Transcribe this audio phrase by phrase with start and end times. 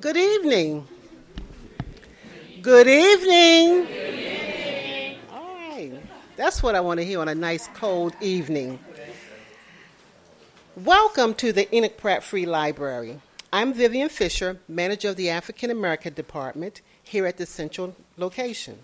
[0.00, 0.86] Good evening.
[2.62, 3.84] Good evening.
[3.84, 5.18] Good evening.
[5.32, 5.92] All right.
[6.36, 8.78] That's what I want to hear on a nice cold evening.
[10.76, 13.20] Welcome to the Enoch Pratt Free Library.
[13.52, 18.78] I'm Vivian Fisher, manager of the African American Department here at the Central location.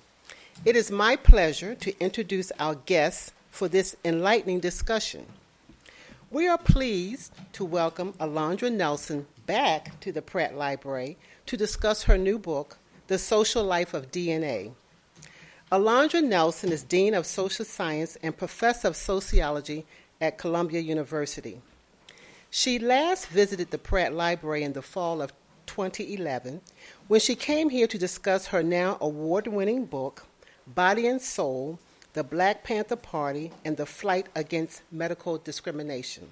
[0.64, 5.26] It is my pleasure to introduce our guests for this enlightening discussion.
[6.32, 11.16] We are pleased to welcome Alondra Nelson back to the Pratt Library
[11.46, 14.72] to discuss her new book, The Social Life of DNA.
[15.72, 19.86] Alondra Nelson is Dean of Social Science and Professor of Sociology
[20.20, 21.60] at Columbia University.
[22.50, 25.32] She last visited the Pratt Library in the fall of
[25.66, 26.60] 2011
[27.08, 30.26] when she came here to discuss her now award winning book,
[30.66, 31.78] Body and Soul
[32.14, 36.28] the Black Panther Party, and the Fight Against Medical Discrimination.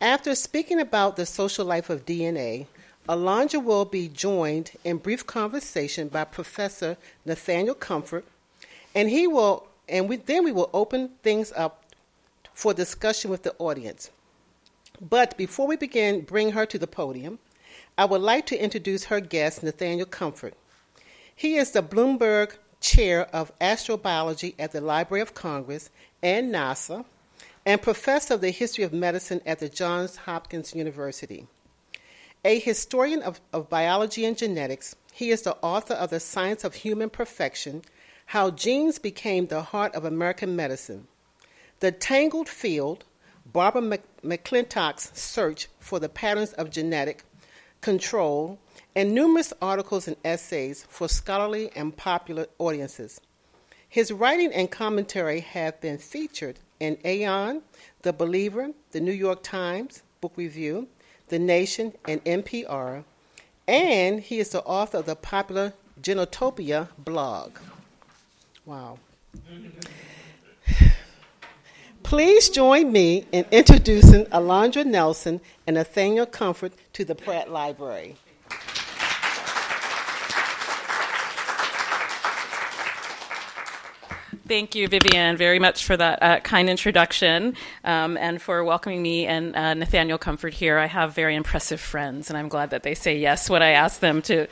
[0.00, 2.66] After speaking about the social life of DNA,
[3.08, 8.24] Alondra will be joined in brief conversation by Professor Nathaniel Comfort,
[8.94, 11.84] and he will, and we, then we will open things up
[12.52, 14.10] for discussion with the audience.
[15.00, 17.40] But before we begin, bring her to the podium.
[17.96, 20.54] I would like to introduce her guest, Nathaniel Comfort.
[21.34, 25.90] He is the Blumberg Chair of Astrobiology at the Library of Congress
[26.22, 27.04] and NASA,
[27.68, 31.46] and Professor of the History of Medicine at the Johns Hopkins University.
[32.42, 36.76] A historian of, of biology and genetics, he is the author of The Science of
[36.76, 37.82] Human Perfection
[38.24, 41.08] How Genes Became the Heart of American Medicine.
[41.80, 43.04] The Tangled Field,
[43.44, 47.22] Barbara McClintock's Search for the Patterns of Genetic
[47.82, 48.58] Control
[48.96, 53.20] and numerous articles and essays for scholarly and popular audiences.
[53.86, 57.62] His writing and commentary have been featured in Aeon,
[58.02, 60.88] The Believer, The New York Times, Book Review,
[61.28, 63.04] The Nation, and NPR,
[63.66, 67.58] and he is the author of the popular Genotopia blog.
[68.64, 68.98] Wow.
[72.02, 78.16] Please join me in introducing Alondra Nelson and Nathaniel Comfort to the Pratt Library.
[84.48, 87.54] Thank you, Vivian, very much for that uh, kind introduction
[87.84, 90.78] um, and for welcoming me and uh, Nathaniel Comfort here.
[90.78, 94.00] I have very impressive friends, and I'm glad that they say yes when I ask
[94.00, 94.46] them to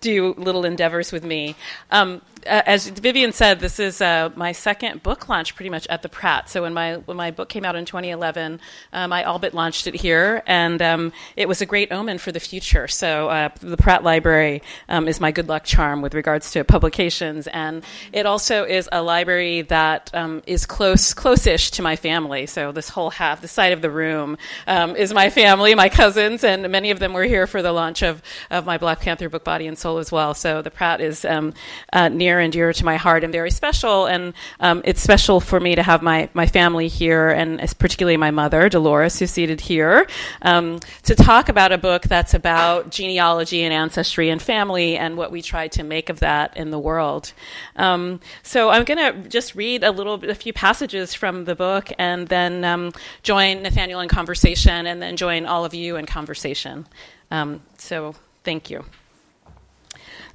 [0.00, 1.56] do little endeavors with me.
[1.90, 6.02] Um, uh, as Vivian said, this is uh, my second book launch, pretty much at
[6.02, 6.48] the Pratt.
[6.48, 8.60] So when my when my book came out in 2011,
[8.92, 12.32] um, I all but launched it here, and um, it was a great omen for
[12.32, 12.88] the future.
[12.88, 17.46] So uh, the Pratt Library um, is my good luck charm with regards to publications,
[17.48, 22.46] and it also is a library that um, is close close-ish to my family.
[22.46, 26.44] So this whole half, the side of the room, um, is my family, my cousins,
[26.44, 29.44] and many of them were here for the launch of of my Black Panther book,
[29.44, 30.34] Body and Soul, as well.
[30.34, 31.52] So the Pratt is um,
[31.92, 34.06] uh, near near and dear to my heart and very special.
[34.06, 38.30] And um, it's special for me to have my, my family here, and particularly my
[38.30, 40.06] mother, Dolores, who's seated here,
[40.42, 45.32] um, to talk about a book that's about genealogy and ancestry and family and what
[45.32, 47.32] we try to make of that in the world.
[47.76, 51.90] Um, so I'm going to just read a little, a few passages from the book,
[51.98, 52.92] and then um,
[53.22, 56.86] join Nathaniel in conversation, and then join all of you in conversation.
[57.30, 58.14] Um, so
[58.44, 58.84] thank you.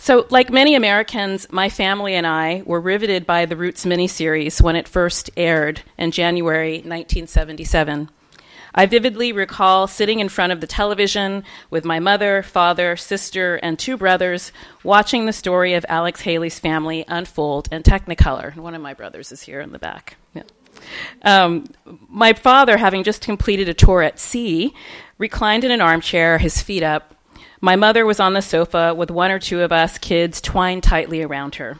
[0.01, 4.75] So, like many Americans, my family and I were riveted by the Roots miniseries when
[4.75, 8.09] it first aired in January 1977.
[8.73, 13.77] I vividly recall sitting in front of the television with my mother, father, sister, and
[13.77, 14.51] two brothers
[14.83, 18.55] watching the story of Alex Haley's family unfold in Technicolor.
[18.55, 20.17] One of my brothers is here in the back.
[20.33, 20.43] Yeah.
[21.21, 21.65] Um,
[22.09, 24.73] my father, having just completed a tour at sea,
[25.19, 27.13] reclined in an armchair, his feet up,
[27.61, 31.21] my mother was on the sofa with one or two of us kids twined tightly
[31.21, 31.79] around her.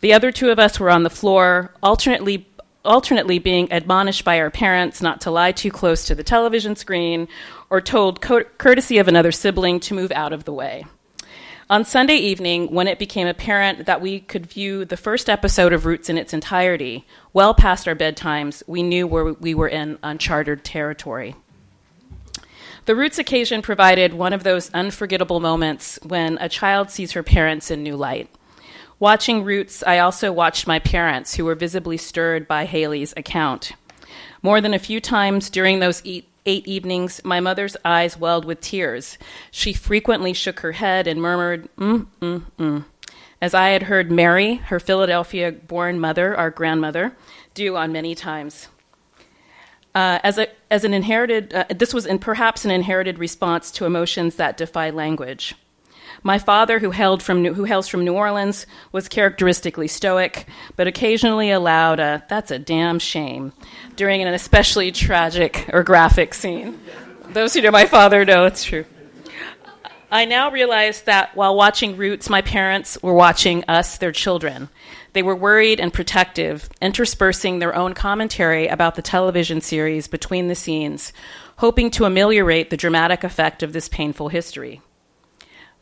[0.00, 2.46] The other two of us were on the floor, alternately
[2.82, 7.28] alternately being admonished by our parents not to lie too close to the television screen
[7.68, 10.86] or told co- courtesy of another sibling to move out of the way.
[11.68, 15.86] On Sunday evening, when it became apparent that we could view the first episode of
[15.86, 20.64] Roots in its entirety, well past our bedtimes, we knew where we were in uncharted
[20.64, 21.36] territory.
[22.86, 27.70] The Roots occasion provided one of those unforgettable moments when a child sees her parents
[27.70, 28.30] in new light.
[28.98, 33.72] Watching Roots, I also watched my parents, who were visibly stirred by Haley's account.
[34.42, 39.18] More than a few times during those eight, evenings, my mother's eyes welled with tears.
[39.50, 42.84] She frequently shook her head and murmured, mm, mm, mm,
[43.40, 47.16] as I had heard Mary, her Philadelphia born mother, our grandmother,
[47.54, 48.68] do on many times.
[49.94, 53.84] Uh, as, a, as an inherited, uh, this was in perhaps an inherited response to
[53.84, 55.54] emotions that defy language.
[56.22, 60.46] My father, who, held from, who hails from New Orleans, was characteristically stoic,
[60.76, 63.52] but occasionally allowed a, that's a damn shame,
[63.96, 66.78] during an especially tragic or graphic scene.
[67.30, 68.84] Those who know my father know it's true.
[70.10, 74.68] I now realize that while watching Roots, my parents were watching us, their children.
[75.12, 80.54] They were worried and protective, interspersing their own commentary about the television series between the
[80.54, 81.12] scenes,
[81.56, 84.80] hoping to ameliorate the dramatic effect of this painful history.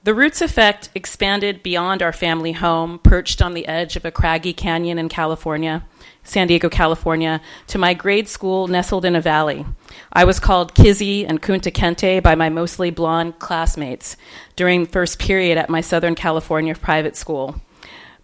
[0.04, 4.52] The Roots effect expanded beyond our family home, perched on the edge of a craggy
[4.52, 5.84] canyon in California,
[6.22, 9.66] San Diego, California, to my grade school nestled in a valley.
[10.12, 14.16] I was called Kizzy and Kunta Kinte by my mostly blonde classmates
[14.56, 17.60] during first period at my Southern California private school.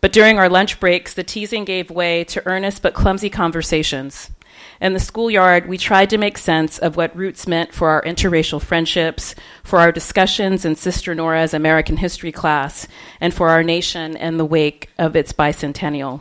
[0.04, 4.30] But during our lunch breaks, the teasing gave way to earnest but clumsy conversations.
[4.78, 8.60] In the schoolyard, we tried to make sense of what roots meant for our interracial
[8.60, 12.86] friendships, for our discussions in Sister Nora's American history class,
[13.18, 16.20] and for our nation in the wake of its bicentennial.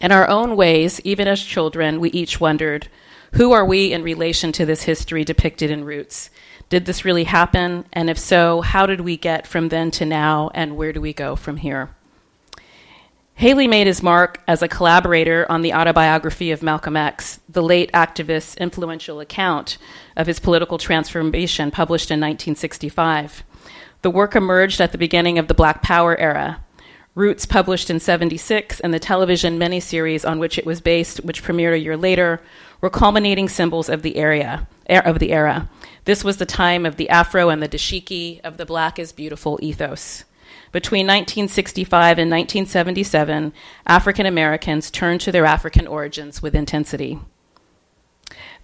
[0.00, 2.86] In our own ways, even as children, we each wondered
[3.32, 6.30] who are we in relation to this history depicted in Roots?
[6.68, 7.86] Did this really happen?
[7.92, 11.12] And if so, how did we get from then to now, and where do we
[11.12, 11.90] go from here?
[13.38, 17.88] Haley made his mark as a collaborator on the autobiography of Malcolm X, the late
[17.94, 19.78] activist's influential account
[20.16, 23.44] of his political transformation, published in 1965.
[24.02, 26.64] The work emerged at the beginning of the Black Power era.
[27.14, 31.74] Roots, published in 76, and the television miniseries on which it was based, which premiered
[31.74, 32.42] a year later,
[32.80, 34.66] were culminating symbols of the area.
[34.90, 35.70] Er, of the era.
[36.06, 39.60] This was the time of the Afro and the dashiki, of the Black is Beautiful
[39.62, 40.24] ethos.
[40.72, 43.52] Between 1965 and 1977,
[43.86, 47.18] African Americans turned to their African origins with intensity.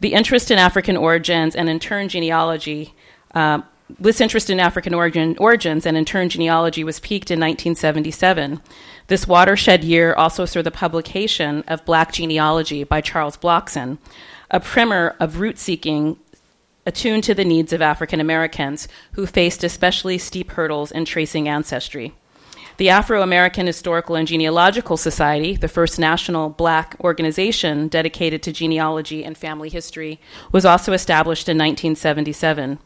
[0.00, 2.94] The interest in African origins and in turn genealogy,
[3.34, 3.62] uh,
[3.98, 8.60] this interest in African origin, origins and in turn genealogy was peaked in 1977.
[9.06, 13.98] This watershed year also saw the publication of Black Genealogy by Charles Blockson,
[14.50, 16.18] a primer of root seeking
[16.86, 22.14] attuned to the needs of African Americans who faced especially steep hurdles in tracing ancestry.
[22.76, 29.24] The Afro American Historical and Genealogical Society, the first national black organization dedicated to genealogy
[29.24, 30.20] and family history,
[30.50, 32.80] was also established in 1977.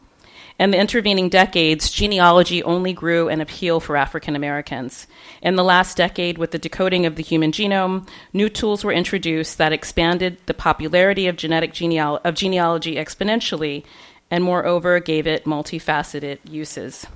[0.59, 5.07] In the intervening decades, genealogy only grew in appeal for African Americans.
[5.41, 9.57] In the last decade, with the decoding of the human genome, new tools were introduced
[9.57, 13.85] that expanded the popularity of genetic geneal- of genealogy exponentially
[14.29, 17.07] and, moreover, gave it multifaceted uses.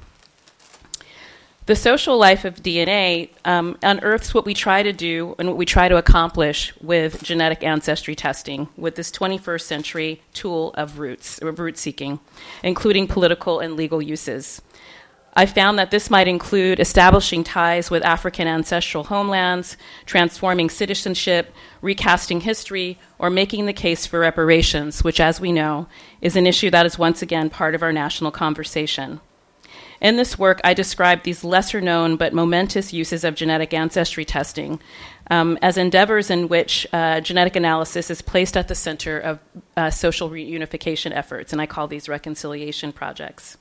[1.65, 5.65] The social life of DNA um, unearths what we try to do and what we
[5.65, 11.59] try to accomplish with genetic ancestry testing with this 21st century tool of roots, of
[11.59, 12.19] root seeking,
[12.63, 14.61] including political and legal uses.
[15.35, 22.41] I found that this might include establishing ties with African ancestral homelands, transforming citizenship, recasting
[22.41, 25.87] history, or making the case for reparations, which, as we know,
[26.19, 29.21] is an issue that is once again part of our national conversation.
[30.01, 34.79] In this work, I describe these lesser known but momentous uses of genetic ancestry testing
[35.29, 39.39] um, as endeavors in which uh, genetic analysis is placed at the center of
[39.77, 43.57] uh, social reunification efforts, and I call these reconciliation projects.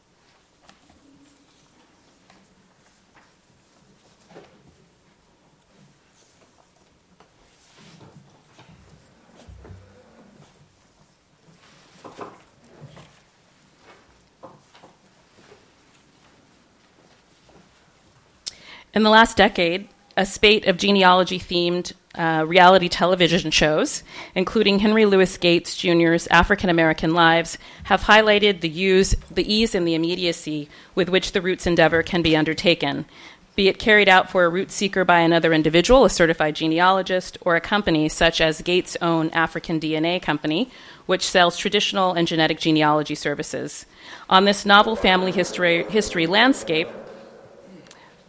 [18.94, 24.02] In the last decade, a spate of genealogy themed uh, reality television shows,
[24.34, 29.88] including Henry Louis Gates Jr.'s African American Lives, have highlighted the, use, the ease and
[29.88, 33.06] the immediacy with which the roots endeavor can be undertaken,
[33.54, 37.54] be it carried out for a root seeker by another individual, a certified genealogist, or
[37.54, 40.70] a company such as Gates' own African DNA Company,
[41.04, 43.84] which sells traditional and genetic genealogy services.
[44.30, 46.88] On this novel family history, history landscape,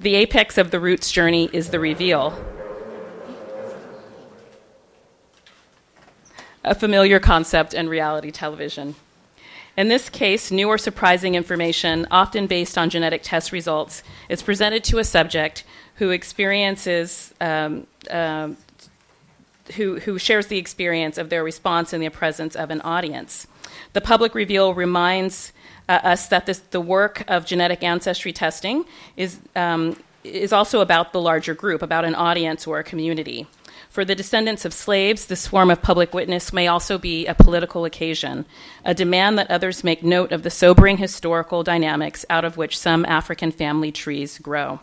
[0.03, 2.37] the apex of the roots journey is the reveal.
[6.65, 8.95] A familiar concept in reality television.
[9.77, 14.83] In this case, new or surprising information, often based on genetic test results, is presented
[14.85, 15.63] to a subject
[15.95, 18.49] who experiences, um, uh,
[19.75, 23.47] who, who shares the experience of their response in the presence of an audience.
[23.93, 25.53] The public reveal reminds
[25.89, 28.85] uh, us that this, the work of genetic ancestry testing
[29.17, 33.47] is, um, is also about the larger group, about an audience or a community.
[33.89, 37.85] For the descendants of slaves, this form of public witness may also be a political
[37.85, 38.45] occasion,
[38.83, 43.05] a demand that others make note of the sobering historical dynamics out of which some
[43.05, 44.79] African family trees grow.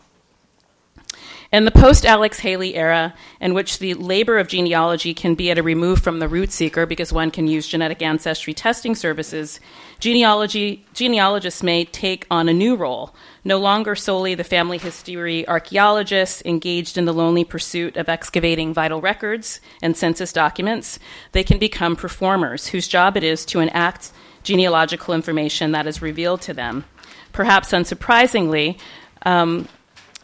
[1.52, 5.58] In the post Alex Haley era, in which the labor of genealogy can be at
[5.58, 9.58] a remove from the root seeker because one can use genetic ancestry testing services,
[9.98, 16.40] genealogy, genealogists may take on a new role, no longer solely the family history archaeologists
[16.44, 21.00] engaged in the lonely pursuit of excavating vital records and census documents.
[21.32, 24.12] They can become performers whose job it is to enact
[24.44, 26.84] genealogical information that is revealed to them.
[27.32, 28.78] Perhaps unsurprisingly,
[29.22, 29.66] um,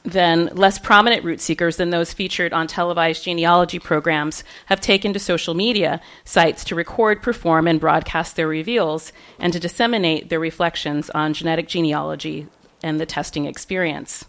[0.06, 5.18] then less prominent root seekers than those featured on televised genealogy programs have taken to
[5.18, 11.10] social media sites to record, perform, and broadcast their reveals and to disseminate their reflections
[11.10, 12.46] on genetic genealogy
[12.82, 14.24] and the testing experience.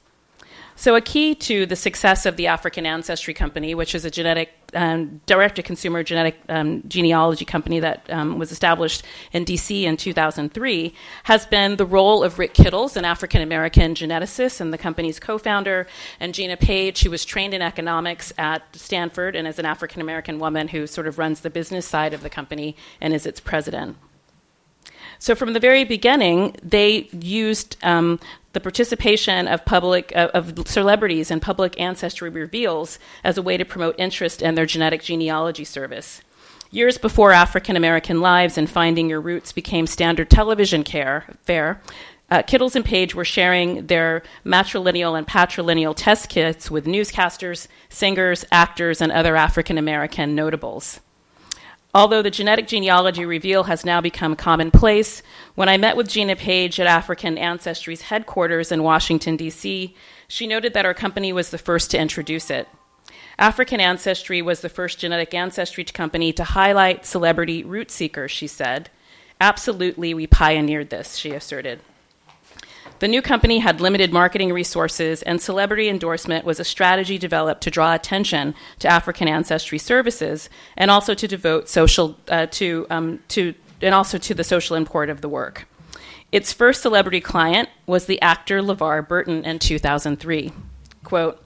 [0.79, 4.53] So, a key to the success of the African Ancestry Company, which is a genetic
[4.75, 9.97] um, direct to consumer genetic um, genealogy company that um, was established in DC in
[9.97, 10.93] 2003,
[11.23, 15.39] has been the role of Rick Kittles, an African American geneticist and the company's co
[15.39, 15.87] founder,
[16.19, 20.37] and Gina Paige, who was trained in economics at Stanford and is an African American
[20.37, 23.97] woman who sort of runs the business side of the company and is its president.
[25.19, 28.19] So from the very beginning, they used um,
[28.57, 33.93] the participation of public of celebrities in public ancestry reveals as a way to promote
[33.99, 36.23] interest in their genetic genealogy service.
[36.71, 41.79] Years before African American Lives and Finding Your Roots became standard television care fare,
[42.31, 48.43] uh, Kittles and Paige were sharing their matrilineal and patrilineal test kits with newscasters, singers,
[48.51, 50.99] actors, and other African American notables.
[51.97, 55.23] Although the genetic genealogy reveal has now become commonplace,
[55.55, 59.95] when I met with Gina Paige at African Ancestry's headquarters in Washington, D.C.,
[60.27, 62.67] she noted that our company was the first to introduce it.
[63.39, 68.91] African Ancestry was the first genetic ancestry company to highlight celebrity root seekers, she said.
[69.41, 71.79] Absolutely, we pioneered this, she asserted.
[72.99, 77.71] The new company had limited marketing resources, and celebrity endorsement was a strategy developed to
[77.71, 83.53] draw attention to African ancestry services and also to devote social uh, to um, to
[83.81, 85.67] and also to the social import of the work.
[86.31, 90.51] Its first celebrity client was the actor LeVar Burton in 2003.
[91.03, 91.43] Quote,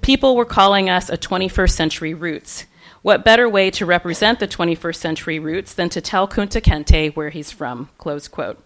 [0.00, 2.64] People were calling us a 21st century roots.
[3.02, 7.28] What better way to represent the 21st century roots than to tell Kunta Kinte where
[7.28, 7.90] he's from?
[7.98, 8.63] Close quote.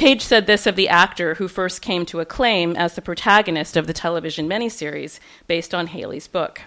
[0.00, 3.86] Paige said this of the actor who first came to acclaim as the protagonist of
[3.86, 6.62] the television miniseries based on Haley's book.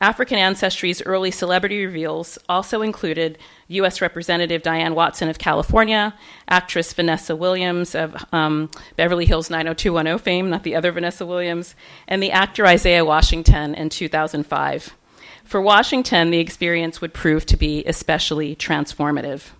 [0.00, 4.00] African Ancestry's early celebrity reveals also included U.S.
[4.00, 6.18] Representative Diane Watson of California,
[6.48, 11.76] actress Vanessa Williams of um, Beverly Hills 90210 fame, not the other Vanessa Williams,
[12.08, 14.96] and the actor Isaiah Washington in 2005.
[15.44, 19.50] For Washington, the experience would prove to be especially transformative.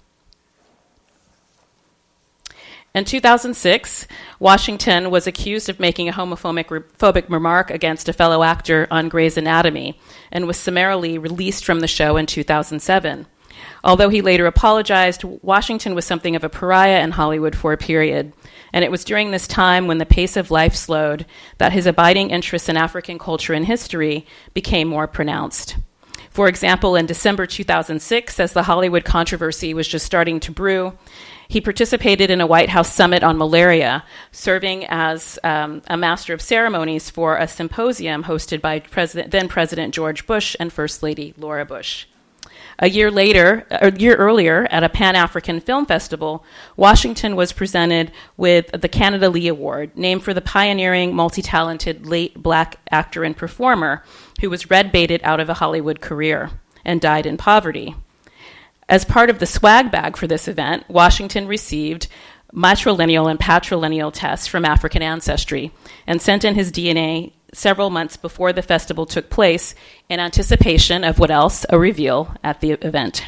[2.94, 4.06] In 2006,
[4.38, 9.38] Washington was accused of making a homophobic phobic remark against a fellow actor on Grey's
[9.38, 9.98] Anatomy
[10.30, 13.26] and was summarily released from the show in 2007.
[13.82, 18.34] Although he later apologized, Washington was something of a pariah in Hollywood for a period,
[18.74, 21.24] and it was during this time when the pace of life slowed
[21.56, 25.76] that his abiding interest in African culture and history became more pronounced.
[26.32, 30.96] For example, in December 2006, as the Hollywood controversy was just starting to brew,
[31.48, 36.40] he participated in a White House summit on malaria, serving as um, a master of
[36.40, 41.64] ceremonies for a symposium hosted by President, then President George Bush and First Lady Laura
[41.64, 42.06] Bush.
[42.78, 46.44] A year later, a year earlier, at a Pan African Film Festival,
[46.76, 52.42] Washington was presented with the Canada Lee Award, named for the pioneering, multi talented late
[52.42, 54.02] black actor and performer
[54.40, 56.50] who was red baited out of a Hollywood career
[56.84, 57.94] and died in poverty.
[58.88, 62.08] As part of the swag bag for this event, Washington received
[62.52, 65.72] matrilineal and patrilineal tests from African ancestry
[66.06, 69.74] and sent in his DNA several months before the festival took place
[70.08, 71.64] in anticipation of what else?
[71.68, 73.24] A reveal at the event.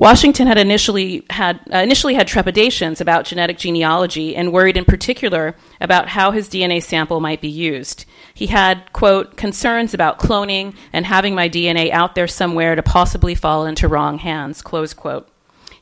[0.00, 5.54] Washington had initially had uh, initially had trepidations about genetic genealogy and worried in particular
[5.78, 8.06] about how his DNA sample might be used.
[8.32, 13.34] He had, quote, concerns about cloning and having my DNA out there somewhere to possibly
[13.34, 15.28] fall into wrong hands, close quote.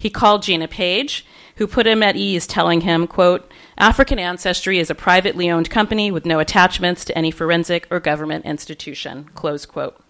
[0.01, 4.91] He called Gina Paige, who put him at ease, telling him, quote, African Ancestry is
[4.91, 10.03] a privately owned company with no attachments to any forensic or government institution, close quote.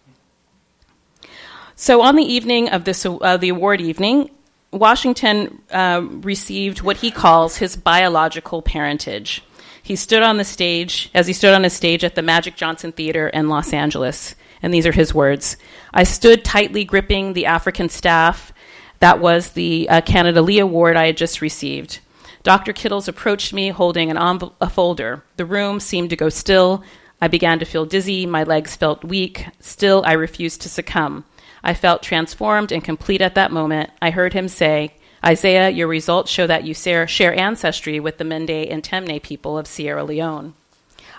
[1.80, 4.30] So on the evening of this, uh, the award evening,
[4.72, 9.44] Washington uh, received what he calls his biological parentage.
[9.80, 12.90] He stood on the stage, as he stood on a stage at the Magic Johnson
[12.90, 15.56] Theater in Los Angeles, And these are his words
[15.94, 18.52] I stood tightly gripping the African staff.
[18.98, 22.00] That was the uh, Canada Lee Award I had just received.
[22.42, 22.72] Dr.
[22.72, 25.22] Kittles approached me holding an env- a folder.
[25.36, 26.82] The room seemed to go still.
[27.20, 28.26] I began to feel dizzy.
[28.26, 29.46] My legs felt weak.
[29.60, 31.24] Still, I refused to succumb.
[31.62, 33.90] I felt transformed and complete at that moment.
[34.00, 38.50] I heard him say, Isaiah, your results show that you share ancestry with the Mende
[38.50, 40.54] and Temne people of Sierra Leone.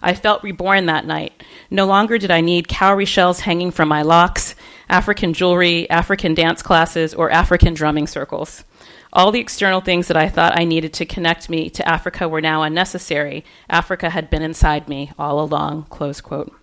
[0.02, 1.44] I felt reborn that night.
[1.70, 4.56] No longer did I need cowrie shells hanging from my locks,
[4.88, 8.64] African jewelry, African dance classes, or African drumming circles.
[9.12, 12.42] All the external things that I thought I needed to connect me to Africa were
[12.42, 13.44] now unnecessary.
[13.70, 15.88] Africa had been inside me all along.
[15.90, 16.59] Close quote.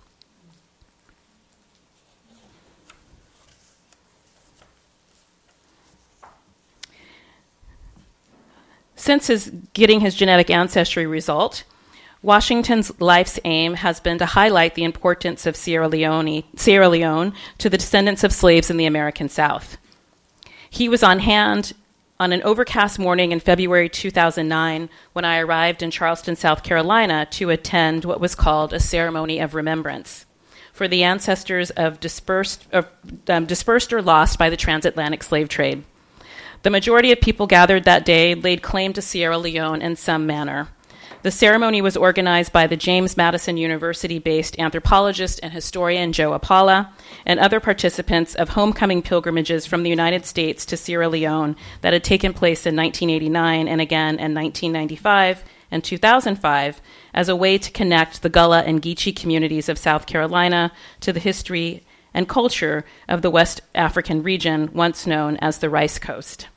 [9.06, 11.62] Since his getting his genetic ancestry result,
[12.22, 17.70] Washington's life's aim has been to highlight the importance of Sierra Leone, Sierra Leone to
[17.70, 19.78] the descendants of slaves in the American South.
[20.68, 21.72] He was on hand
[22.18, 27.50] on an overcast morning in February 2009 when I arrived in Charleston, South Carolina to
[27.50, 30.26] attend what was called a ceremony of remembrance
[30.72, 32.88] for the ancestors of dispersed, of,
[33.28, 35.84] um, dispersed or lost by the transatlantic slave trade.
[36.66, 40.66] The majority of people gathered that day laid claim to Sierra Leone in some manner.
[41.22, 46.90] The ceremony was organized by the James Madison University based anthropologist and historian Joe Opala
[47.24, 52.02] and other participants of homecoming pilgrimages from the United States to Sierra Leone that had
[52.02, 56.80] taken place in 1989 and again in 1995 and 2005
[57.14, 61.20] as a way to connect the Gullah and Geechee communities of South Carolina to the
[61.20, 66.48] history and culture of the West African region, once known as the Rice Coast.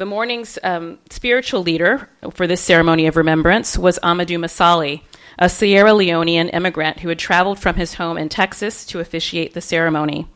[0.00, 5.02] The morning's um, spiritual leader for this ceremony of remembrance was Amadou Massally,
[5.38, 9.60] a Sierra Leonean immigrant who had traveled from his home in Texas to officiate the
[9.60, 10.26] ceremony.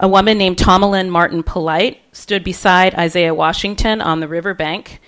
[0.00, 5.00] A woman named Thomalind Martin Polite stood beside Isaiah Washington on the riverbank,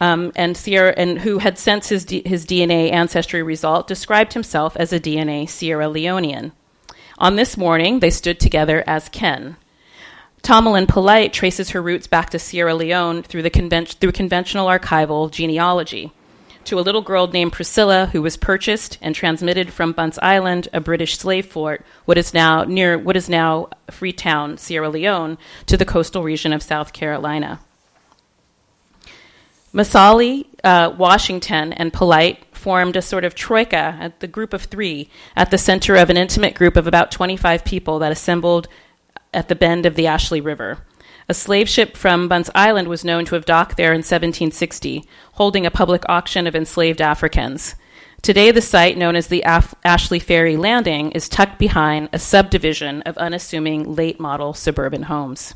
[0.00, 4.74] um, and, Sierra, and who had since his, D- his DNA ancestry result described himself
[4.78, 6.52] as a DNA Sierra Leonean.
[7.18, 9.58] On this morning, they stood together as kin.
[10.44, 15.30] Thomalind Polite traces her roots back to Sierra Leone through, the conven- through conventional archival
[15.30, 16.12] genealogy
[16.64, 20.80] to a little girl named Priscilla who was purchased and transmitted from Bunce Island, a
[20.80, 25.84] British slave fort, what is now near what is now Freetown, Sierra Leone, to the
[25.84, 27.60] coastal region of South Carolina.
[29.74, 35.50] Massally, uh, Washington, and Polite formed a sort of troika, the group of three, at
[35.50, 38.68] the center of an intimate group of about 25 people that assembled
[39.34, 40.78] at the bend of the Ashley River.
[41.28, 45.64] A slave ship from Bunce Island was known to have docked there in 1760, holding
[45.64, 47.74] a public auction of enslaved Africans.
[48.20, 53.02] Today, the site, known as the Af- Ashley Ferry Landing, is tucked behind a subdivision
[53.02, 55.54] of unassuming late model suburban homes.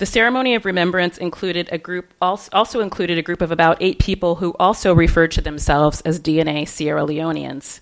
[0.00, 4.36] The ceremony of remembrance included a group also included a group of about eight people
[4.36, 7.80] who also referred to themselves as DNA Sierra Leoneans.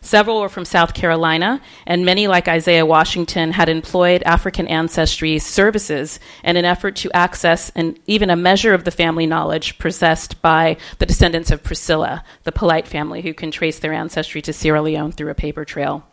[0.00, 6.20] Several were from South Carolina, and many, like Isaiah Washington, had employed African ancestry services
[6.44, 10.76] in an effort to access an, even a measure of the family knowledge possessed by
[10.98, 15.12] the descendants of Priscilla, the Polite family who can trace their ancestry to Sierra Leone
[15.12, 16.04] through a paper trail.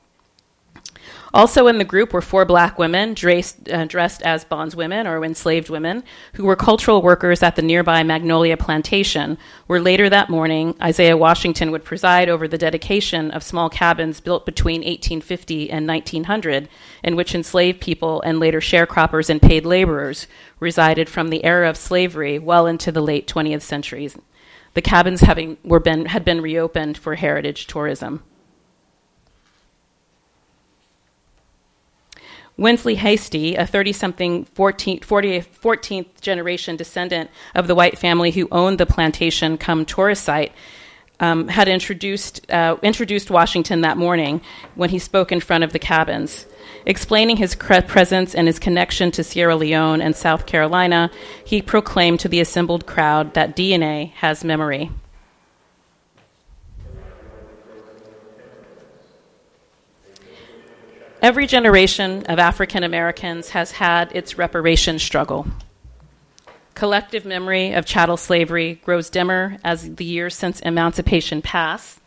[1.36, 5.70] Also in the group were four black women dressed, uh, dressed as bondswomen or enslaved
[5.70, 6.02] women
[6.36, 11.72] who were cultural workers at the nearby Magnolia Plantation, where later that morning Isaiah Washington
[11.72, 16.70] would preside over the dedication of small cabins built between 1850 and 1900,
[17.04, 20.28] in which enslaved people and later sharecroppers and paid laborers
[20.62, 24.10] resided from the era of slavery well into the late 20th century.
[24.74, 28.24] The cabins having, were been, had been reopened for heritage tourism.
[32.58, 38.78] Winslow Hastie, a 30 something 14th, 14th generation descendant of the white family who owned
[38.78, 40.54] the plantation come tourist site,
[41.20, 44.42] um, had introduced, uh, introduced Washington that morning
[44.76, 46.46] when he spoke in front of the cabins.
[46.86, 51.10] Explaining his presence and his connection to Sierra Leone and South Carolina,
[51.46, 54.92] he proclaimed to the assembled crowd that DNA has memory.
[61.26, 65.48] Every generation of African Americans has had its reparation struggle.
[66.76, 72.00] Collective memory of chattel slavery grows dimmer as the years since emancipation pass.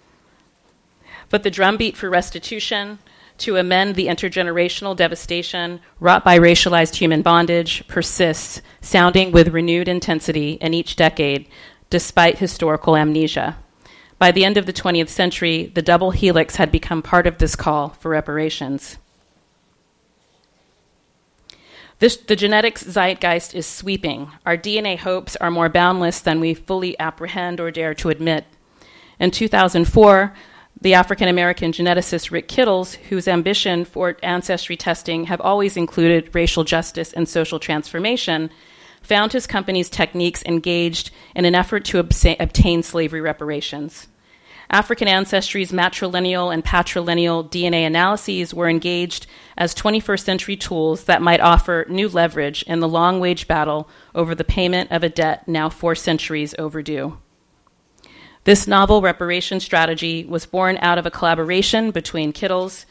[1.30, 3.00] But the drumbeat for restitution,
[3.38, 10.52] to amend the intergenerational devastation wrought by racialized human bondage, persists, sounding with renewed intensity
[10.60, 11.48] in each decade,
[11.90, 13.56] despite historical amnesia.
[14.20, 17.56] By the end of the 20th century, the double helix had become part of this
[17.56, 18.96] call for reparations.
[22.00, 24.30] This, the genetics zeitgeist is sweeping.
[24.46, 28.44] Our DNA hopes are more boundless than we fully apprehend or dare to admit.
[29.18, 30.32] In 2004,
[30.80, 36.62] the African American geneticist Rick Kittles, whose ambition for ancestry testing have always included racial
[36.62, 38.50] justice and social transformation,
[39.02, 44.06] found his company's techniques engaged in an effort to obtain slavery reparations.
[44.70, 49.26] African ancestry's matrilineal and patrilineal DNA analyses were engaged
[49.56, 54.34] as 21st century tools that might offer new leverage in the long wage battle over
[54.34, 57.16] the payment of a debt now four centuries overdue.
[58.44, 62.84] This novel reparation strategy was born out of a collaboration between Kittles,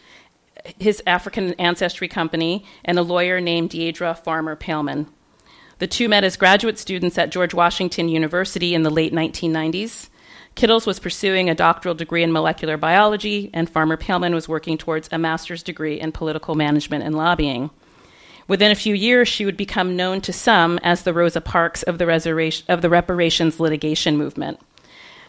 [0.80, 5.08] his African ancestry company, and a lawyer named Deidre Farmer Paellmann.
[5.80, 10.10] The two met as graduate students at George Washington University in the late 1990s.
[10.58, 15.08] Kittles was pursuing a doctoral degree in molecular biology, and Farmer Paellmann was working towards
[15.12, 17.70] a master's degree in political management and lobbying.
[18.48, 22.00] Within a few years, she would become known to some as the Rosa Parks of
[22.00, 24.60] the, of the reparations litigation movement.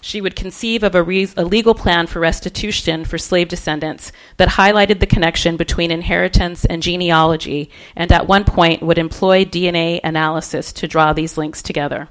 [0.00, 4.48] She would conceive of a, re- a, legal plan for restitution for slave descendants that
[4.48, 10.72] highlighted the connection between inheritance and genealogy, and at one point would employ DNA analysis
[10.72, 12.08] to draw these links together.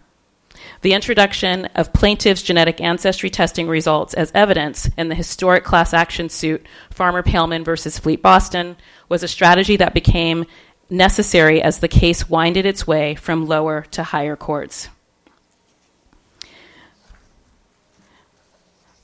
[0.82, 6.30] The introduction of plaintiffs' genetic ancestry testing results as evidence in the historic class action
[6.30, 8.78] suit Farmer Paellmann versus Fleet Boston
[9.10, 10.46] was a strategy that became
[10.90, 14.90] necessary as the case winded its way from lower to higher courts.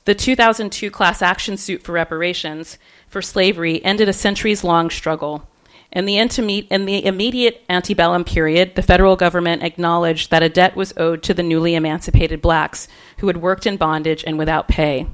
[0.04, 5.48] The 2002 class action suit for reparations for slavery ended a centuries long struggle
[5.94, 10.92] in the, in the, immediate antebellum period, the federal government acknowledged that a debt was
[10.96, 15.06] owed to the newly emancipated blacks who had worked in bondage and without pay.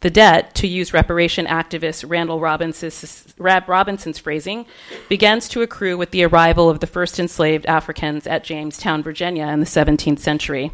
[0.00, 4.66] The debt, to use reparation activist Randall Robinson's, Robinson's phrasing,
[5.08, 9.60] begins to accrue with the arrival of the first enslaved Africans at Jamestown, Virginia in
[9.60, 10.72] the 17th century.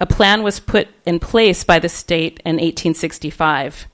[0.00, 3.86] A plan was put in place by the state in 1865.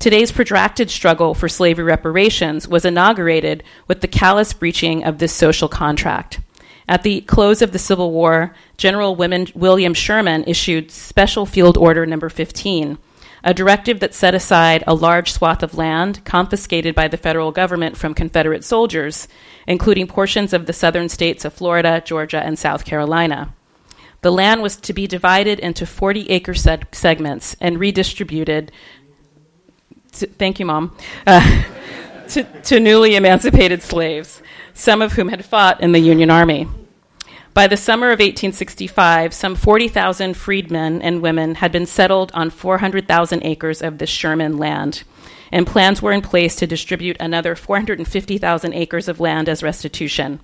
[0.00, 5.68] Today's protracted struggle for slavery reparations was inaugurated with the callous breaching of this social
[5.68, 6.40] contract.
[6.88, 12.30] At the close of the Civil War, General William Sherman issued Special Field Order Number
[12.30, 12.96] 15,
[13.44, 17.98] a directive that set aside a large swath of land confiscated by the federal government
[17.98, 19.28] from Confederate soldiers,
[19.66, 23.52] including portions of the southern states of Florida, Georgia, and South Carolina.
[24.22, 28.70] The land was to be divided into 40 acre segments and redistributed
[30.12, 30.96] to, thank you, Mom,
[31.26, 31.62] uh,
[32.28, 34.42] to, to newly emancipated slaves,
[34.74, 36.68] some of whom had fought in the Union Army.
[37.52, 43.42] By the summer of 1865, some 40,000 freedmen and women had been settled on 400,000
[43.44, 45.02] acres of the Sherman land,
[45.50, 50.38] and plans were in place to distribute another 450,000 acres of land as restitution.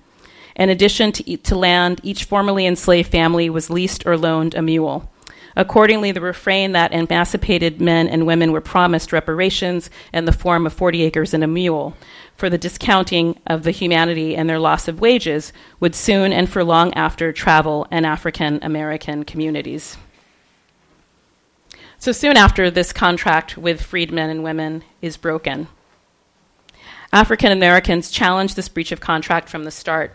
[0.57, 5.09] In addition to, to land, each formerly enslaved family was leased or loaned a mule.
[5.57, 10.73] Accordingly, the refrain that emancipated men and women were promised reparations in the form of
[10.73, 11.95] 40 acres and a mule
[12.35, 16.63] for the discounting of the humanity and their loss of wages would soon and for
[16.63, 19.97] long after travel in African American communities.
[21.97, 25.69] So soon after, this contract with freedmen and women is broken.
[27.11, 30.13] African Americans challenged this breach of contract from the start.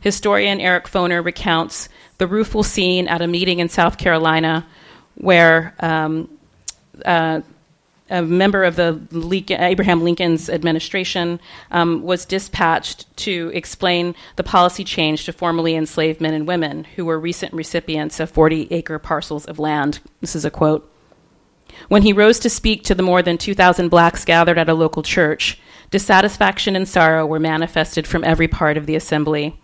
[0.00, 4.66] Historian Eric Foner recounts the rueful scene at a meeting in South Carolina
[5.16, 6.28] where um,
[7.04, 7.40] uh,
[8.12, 9.00] a member of the
[9.58, 16.34] Abraham Lincoln's administration um, was dispatched to explain the policy change to formerly enslaved men
[16.34, 20.00] and women who were recent recipients of 40 acre parcels of land.
[20.20, 20.88] This is a quote.
[21.88, 25.02] When he rose to speak to the more than 2,000 blacks gathered at a local
[25.02, 25.58] church,
[25.90, 29.58] dissatisfaction and sorrow were manifested from every part of the assembly.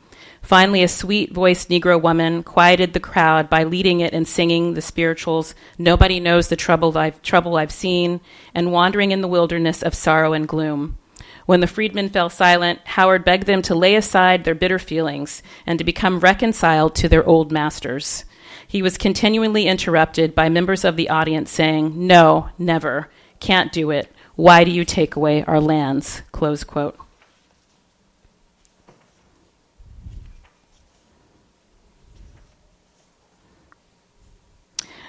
[0.48, 4.80] Finally, a sweet voiced Negro woman quieted the crowd by leading it in singing the
[4.80, 8.22] spirituals, Nobody Knows the Trouble I've, trouble I've Seen,
[8.54, 10.96] and Wandering in the Wilderness of Sorrow and Gloom.
[11.44, 15.78] When the freedmen fell silent, Howard begged them to lay aside their bitter feelings and
[15.78, 18.24] to become reconciled to their old masters.
[18.66, 24.10] He was continually interrupted by members of the audience saying, No, never, can't do it.
[24.34, 26.22] Why do you take away our lands?
[26.32, 26.98] Close quote.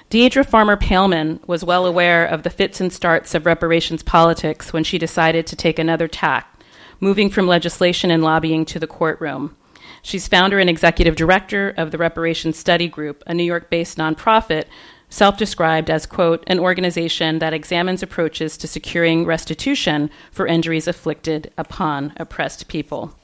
[0.09, 4.83] Deidre Farmer Paellmann was well aware of the fits and starts of reparations politics when
[4.83, 6.63] she decided to take another tack,
[6.99, 9.55] moving from legislation and lobbying to the courtroom.
[10.01, 14.65] She's founder and executive director of the Reparations Study Group, a New York based nonprofit
[15.09, 21.51] self described as, quote, an organization that examines approaches to securing restitution for injuries afflicted
[21.55, 23.15] upon oppressed people.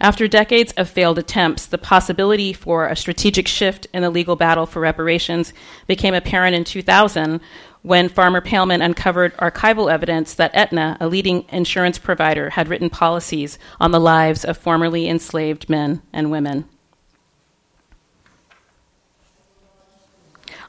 [0.00, 4.64] After decades of failed attempts, the possibility for a strategic shift in the legal battle
[4.64, 5.52] for reparations
[5.86, 7.40] became apparent in 2000
[7.82, 13.58] when Farmer Paellmann uncovered archival evidence that Aetna, a leading insurance provider, had written policies
[13.78, 16.66] on the lives of formerly enslaved men and women.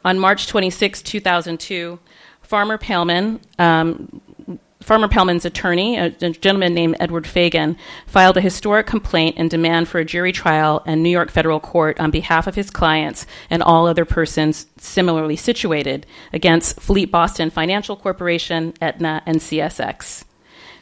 [0.03, 1.99] On March 26, 2002,
[2.41, 4.21] Farmer Paellmann um,
[4.91, 7.77] Farmer Paellmann's attorney, a, a, gentleman named Edward Fagan,
[8.07, 11.97] filed a historic complaint and demand for a jury trial in New York federal court
[12.01, 17.95] on behalf of his clients and all other persons similarly situated against Fleet Boston Financial
[17.95, 20.25] Corporation, Aetna, and CSX.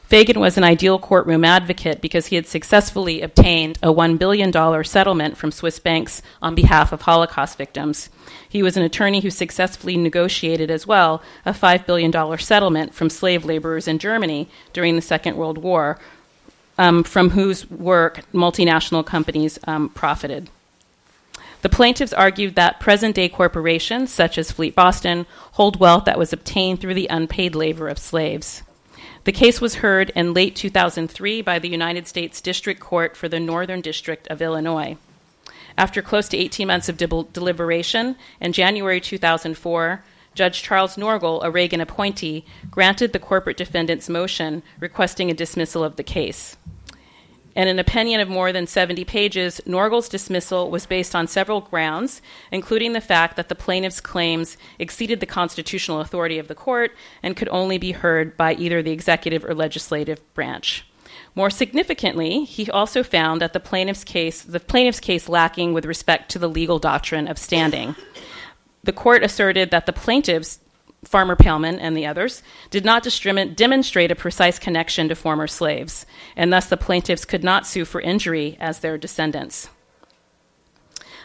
[0.09, 4.51] Fagan was an ideal courtroom advocate because he had successfully obtained a $1 billion
[4.83, 8.09] settlement from Swiss banks on behalf of Holocaust victims.
[8.49, 13.45] He was an attorney who successfully negotiated as well a $5 billion settlement from slave
[13.45, 15.99] laborers in Germany during the Second World War,
[16.79, 20.49] um, from whose work multinational companies um, profited.
[21.61, 26.33] The plaintiffs argued that present day corporations, such as Fleet Boston, hold wealth that was
[26.33, 28.63] obtained through the unpaid labor of slaves.
[29.25, 33.39] The case was heard in late 2003 by the United States District Court for the
[33.39, 34.97] Northern District of Illinois.
[35.77, 40.03] After close to 18 months of deliberation, in January 2004,
[40.35, 45.95] Judge Charles Norgle, a Reagan appointee, granted the corporate defendant's motion requesting a dismissal of
[45.95, 46.55] the case.
[47.55, 52.21] In an opinion of more than 70 pages, Norgle's dismissal was based on several grounds,
[52.51, 56.91] including the fact that the plaintiff's claims exceeded the constitutional authority of the court
[57.23, 60.85] and could only be heard by either the executive or legislative branch.
[61.35, 66.29] More significantly, he also found that the plaintiff's case, the plaintiff's case lacking with respect
[66.31, 67.95] to the legal doctrine of standing.
[68.83, 70.59] The court asserted that the plaintiffs
[71.05, 73.07] Farmer Paellmann and the others, did not
[73.55, 78.01] demonstrate a precise connection to former slaves, and thus the plaintiffs could not sue for
[78.01, 79.69] injury as their descendants.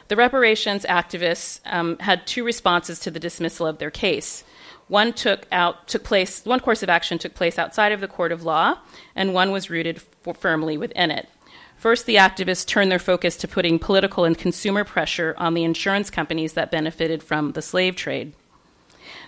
[0.09, 4.45] The reparations activists um, had two responses to the dismissal of their case.
[4.89, 6.45] One took out took place.
[6.45, 8.79] One course of action took place outside of the court of law,
[9.17, 11.29] and one was rooted f- firmly within it.
[11.77, 16.11] First, the activists turned their focus to putting political and consumer pressure on the insurance
[16.11, 18.35] companies that benefited from the slave trade.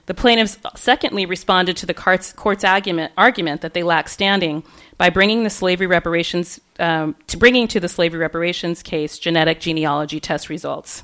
[0.06, 4.62] The plaintiffs, secondly, responded to the court's argument, argument that they lack standing
[4.98, 10.20] by bringing the slavery reparations um, to bringing to the slavery reparations case genetic genealogy
[10.20, 11.02] test results.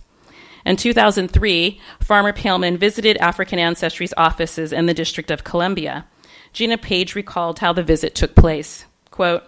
[0.65, 6.07] In 2003, Farmer Paellmann visited African Ancestry's offices in the District of Columbia.
[6.53, 8.85] Gina Paige recalled how the visit took place.
[9.11, 9.43] Quote,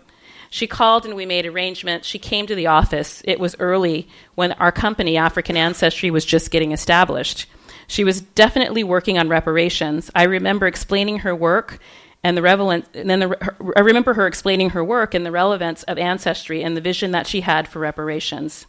[0.51, 2.07] she called and we made arrangements.
[2.07, 3.23] She came to the office.
[3.25, 7.47] It was early when our company, African Ancestry, was just getting established.
[7.87, 10.11] She was definitely working on reparations.
[10.15, 11.79] I remember explaining her work
[12.23, 15.31] and the relevance, and then the, her, I remember her explaining her work and the
[15.31, 18.67] relevance of ancestry and the vision that she had for reparations.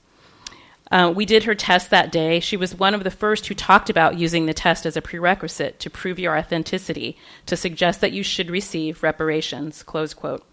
[0.92, 2.40] Uh, we did her test that day.
[2.40, 5.80] She was one of the first who talked about using the test as a prerequisite
[5.80, 9.82] to prove your authenticity, to suggest that you should receive reparations.
[9.84, 10.46] Close quote.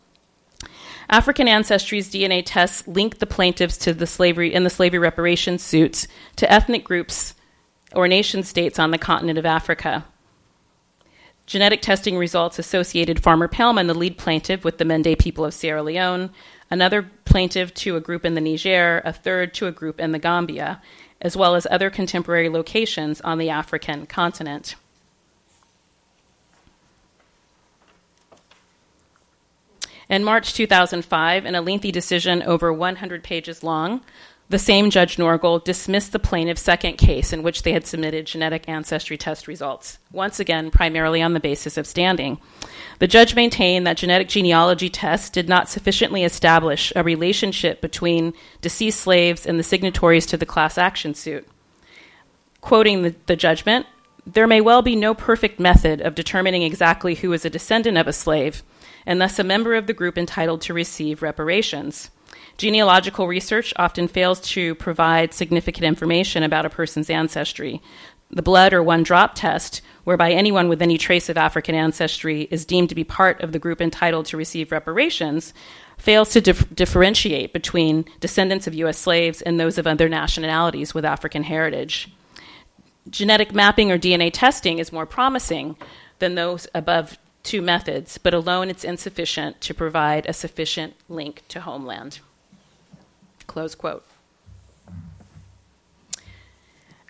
[1.11, 6.07] African Ancestry's DNA tests linked the plaintiffs to the slavery in the slavery reparations suits
[6.37, 7.35] to ethnic groups
[7.94, 10.05] or nation states on the continent of Africa.
[11.46, 15.83] Genetic testing results associated Farmer Paellmann, the lead plaintiff, with the Mende people of Sierra
[15.83, 16.31] Leone,
[16.70, 20.18] another plaintiff to a group in the Niger, a third to a group in the
[20.18, 20.81] Gambia,
[21.20, 24.76] as well as other contemporary locations on the African continent.
[30.09, 34.02] In March 2005, in a lengthy decision over 100 pages long,
[34.53, 38.69] the same Judge Norgle dismissed the plaintiff's second case in which they had submitted genetic
[38.69, 42.38] ancestry test results, once again, primarily on the basis of standing.
[42.99, 49.01] The judge maintained that genetic genealogy tests did not sufficiently establish a relationship between deceased
[49.01, 51.49] slaves and the signatories to the class action suit.
[52.61, 53.87] Quoting the, the judgment,
[54.27, 58.07] there may well be no perfect method of determining exactly who is a descendant of
[58.07, 58.62] a slave,
[59.07, 62.11] and thus a member of the group entitled to receive reparations.
[62.62, 67.83] Genealogical research often fails to provide significant information about a person's ancestry.
[68.31, 72.64] The blood or one drop test, whereby anyone with any trace of African ancestry is
[72.64, 75.53] deemed to be part of the group entitled to receive reparations,
[75.98, 78.96] fails to dif- differentiate between descendants of U.S.
[78.96, 82.14] slaves and those of other nationalities with African heritage.
[83.11, 85.77] Genetic mapping or DNA testing is more promising
[86.20, 91.62] than those above two methods, but alone it's insufficient to provide a sufficient link to
[91.62, 92.20] homeland.
[93.53, 94.03] Close quote.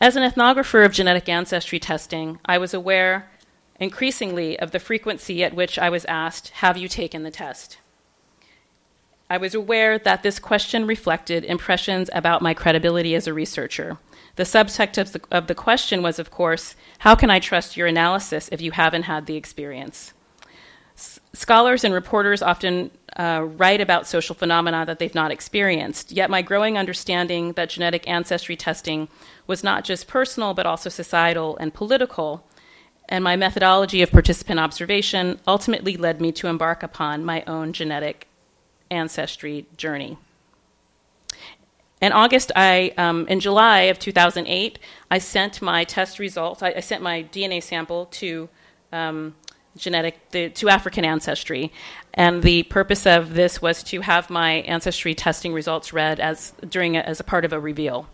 [0.00, 3.30] As an ethnographer of genetic ancestry testing, I was aware
[3.78, 7.78] increasingly of the frequency at which I was asked, Have you taken the test?
[9.30, 13.98] I was aware that this question reflected impressions about my credibility as a researcher.
[14.34, 17.86] The subtext of the, of the question was, of course, How can I trust your
[17.86, 20.12] analysis if you haven't had the experience?
[20.96, 26.12] S- scholars and reporters often uh, write about social phenomena that they've not experienced.
[26.12, 29.08] Yet, my growing understanding that genetic ancestry testing
[29.46, 32.44] was not just personal but also societal and political,
[33.08, 38.28] and my methodology of participant observation ultimately led me to embark upon my own genetic
[38.90, 40.16] ancestry journey.
[42.00, 44.78] In August, I, um, in July of 2008,
[45.10, 46.62] I sent my test results.
[46.62, 48.48] I, I sent my DNA sample to
[48.92, 49.34] um,
[49.76, 51.72] genetic the, to African ancestry,
[52.14, 56.96] and the purpose of this was to have my ancestry testing results read as during
[56.96, 58.06] a, as a part of a reveal.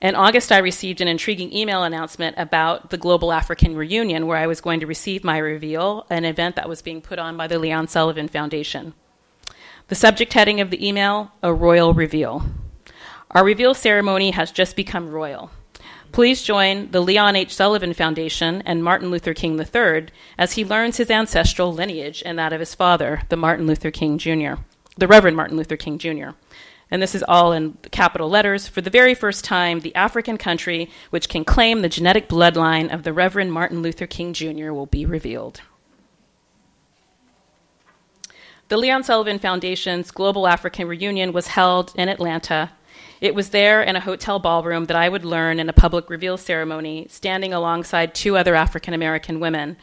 [0.00, 4.46] In August, I received an intriguing email announcement about the Global African Reunion, where I
[4.46, 7.58] was going to receive my reveal, an event that was being put on by the
[7.58, 8.94] Leon Sullivan Foundation.
[9.88, 12.44] The subject heading of the email A Royal Reveal.
[13.32, 15.50] Our reveal ceremony has just become royal.
[16.12, 17.54] Please join the Leon H.
[17.54, 22.52] Sullivan Foundation and Martin Luther King III as he learns his ancestral lineage and that
[22.52, 24.54] of his father, the Martin Luther King Jr.,
[24.96, 26.30] the Reverend Martin Luther King Jr
[26.90, 30.90] and this is all in capital letters, for the very first time, the African country
[31.10, 34.72] which can claim the genetic bloodline of the Reverend Martin Luther King Jr.
[34.72, 35.60] will be revealed.
[38.68, 42.70] The Leon Sullivan Foundation's Global African Reunion was held in Atlanta.
[43.20, 46.36] It was there in a hotel ballroom that I would learn in a public reveal
[46.36, 49.76] ceremony, standing alongside two other African American women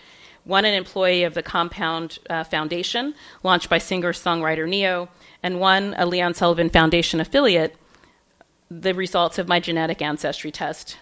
[0.45, 5.10] one an employee of the Compound uh, Foundation, launched by singer songwriter Ne-Yo,
[5.41, 7.76] and one a Leon Sullivan Foundation affiliate,
[8.69, 10.98] the results of my genetic ancestry test.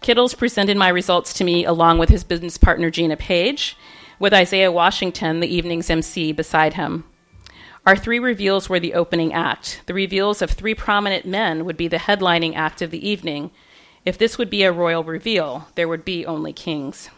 [0.00, 3.76] Kittles presented my results to me along with his business partner Gina Paige,
[4.20, 7.04] with Isaiah Washington, the evening's MC, beside him.
[7.88, 9.80] Our three reveals were the opening act.
[9.86, 13.50] The reveals of three prominent men would be the headlining act of the evening.
[14.04, 17.08] If this would be a royal reveal, there would be only kings.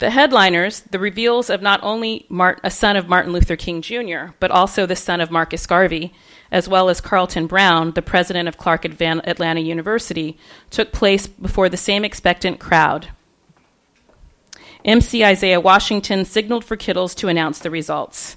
[0.00, 2.26] The headliners, the reveals of not only
[2.64, 6.12] a son of Martin Luther King Jr., but also the son of Marcus Garvey,
[6.50, 10.36] as well as Carlton Brown, the president of Clark Atlanta University,
[10.70, 13.10] took place before the same expectant crowd.
[14.84, 18.36] MC Isaiah Washington signaled for Kittles to announce the results.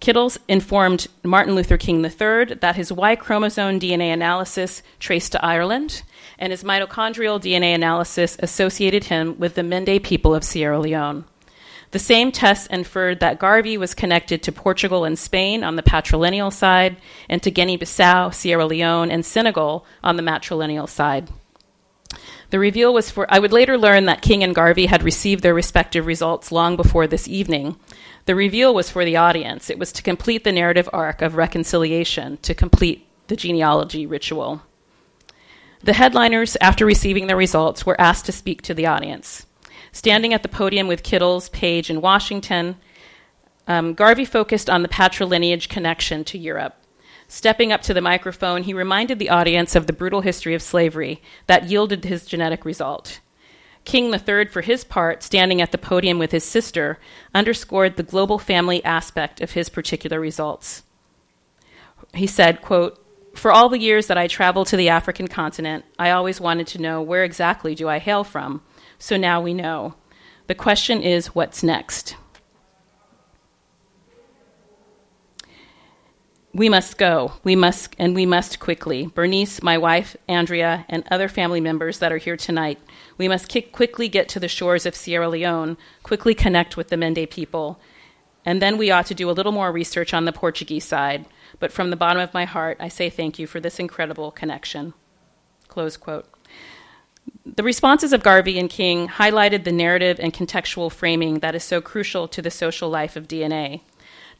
[0.00, 6.02] Kittles informed Martin Luther King III that his Y chromosome DNA analysis traced to Ireland
[6.38, 11.24] and his mitochondrial DNA analysis associated him with the Mende people of Sierra Leone.
[11.92, 16.52] The same tests inferred that Garvey was connected to Portugal and Spain on the patrilineal
[16.52, 16.96] side,
[17.28, 21.28] and to Guinea Bissau, Sierra Leone, and Senegal on the matrilineal side.
[22.52, 25.54] The reveal was for, I would later learn that King and Garvey had received their
[25.54, 27.76] respective results long before this evening.
[28.26, 29.70] The reveal was for the audience.
[29.70, 34.60] It was to complete the narrative arc of reconciliation, to complete the genealogy ritual.
[35.80, 39.46] The headliners, after receiving their results, were asked to speak to the audience.
[39.90, 42.76] Standing at the podium with Kittles, Paige, and Washington,
[43.66, 46.76] um, Garvey focused on the patrilineage connection to Europe.
[47.32, 51.22] Stepping up to the microphone, he reminded the audience of the brutal history of slavery
[51.46, 53.20] that yielded his genetic result.
[53.86, 56.98] King III, for his part, standing at the podium with his sister,
[57.34, 60.82] underscored the global family aspect of his particular results.
[62.12, 63.02] He said, quote,
[63.34, 66.82] for all the years that I traveled to the African continent, I always wanted to
[66.82, 68.60] know where exactly do I hail from.
[68.98, 69.94] So now we know.
[70.48, 72.14] The question is what's next?
[76.54, 77.32] We must go.
[77.44, 79.06] We must, and we must quickly.
[79.06, 82.78] Bernice, my wife, Andrea, and other family members that are here tonight,
[83.16, 87.30] we must quickly get to the shores of Sierra Leone, quickly connect with the Mende
[87.30, 87.80] people,
[88.44, 91.24] and then we ought to do a little more research on the Portuguese side
[91.62, 94.94] but from the bottom of my heart, I say thank you for this incredible connection.
[95.68, 96.28] Close quote.
[97.46, 101.80] The responses of Garvey and King highlighted the narrative and contextual framing that is so
[101.80, 103.82] crucial to the social life of DNA.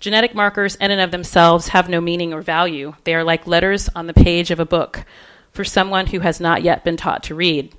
[0.02, 2.92] Genetic markers, in and of themselves, have no meaning or value.
[3.04, 5.04] They are like letters on the page of a book
[5.52, 7.72] for someone who has not yet been taught to read.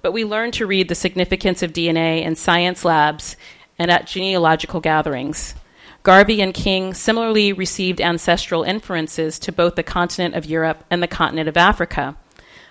[0.00, 3.36] But we learn to read the significance of DNA in science labs
[3.78, 5.54] and at genealogical gatherings.
[6.02, 11.06] Garvey and King similarly received ancestral inferences to both the continent of Europe and the
[11.06, 12.16] continent of Africa,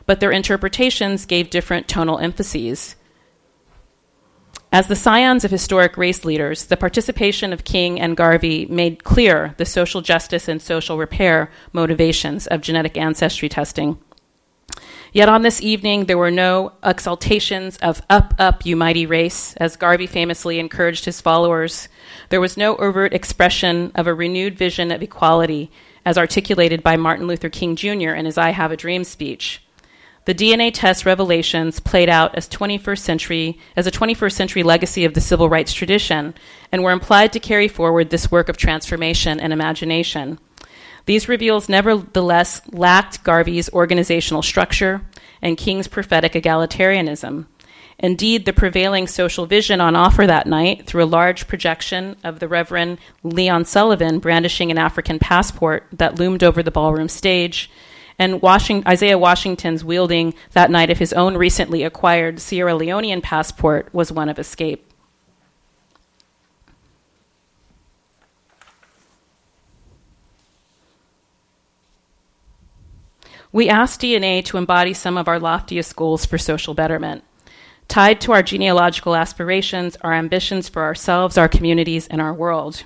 [0.08, 2.96] but their interpretations gave different tonal emphases.
[4.76, 9.56] As the scions of historic race leaders, the participation of King and Garvey made clear
[9.56, 13.98] the social justice and social repair motivations of genetic ancestry testing.
[15.14, 19.78] Yet on this evening, there were no exaltations of up, up, you mighty race, as
[19.78, 21.88] Garvey famously encouraged his followers.
[22.28, 25.72] There was no overt expression of a renewed vision of equality,
[26.06, 28.10] as articulated by Martin Luther King Jr.
[28.10, 29.65] in his I Have a Dream speech.
[30.26, 35.14] The DNA test revelations played out as 21st century as a 21st century legacy of
[35.14, 36.34] the civil rights tradition
[36.72, 40.40] and were implied to carry forward this work of transformation and imagination.
[41.06, 45.04] These reveals nevertheless lacked Garvey's organizational structure
[45.44, 47.46] and King's prophetic egalitarianism.
[48.00, 52.48] Indeed, the prevailing social vision on offer that night, through a large projection of the
[52.48, 57.70] Reverend Leon Sullivan brandishing an African passport that loomed over the ballroom stage,
[58.18, 64.12] and Isaiah Washington's wielding that night of his own recently acquired Sierra Leonean passport was
[64.12, 64.86] one of escape.
[73.52, 77.24] We asked DNA to embody some of our loftiest goals for social betterment.
[77.88, 82.84] Tied to our genealogical aspirations our ambitions for ourselves, our communities, and our world.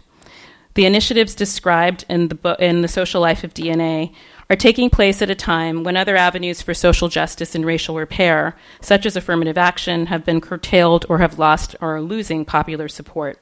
[0.76, 4.14] The initiatives described in the, in the social life of DNA
[4.50, 8.56] are taking place at a time when other avenues for social justice and racial repair,
[8.82, 13.40] such as affirmative action, have been curtailed or have lost or are losing popular support.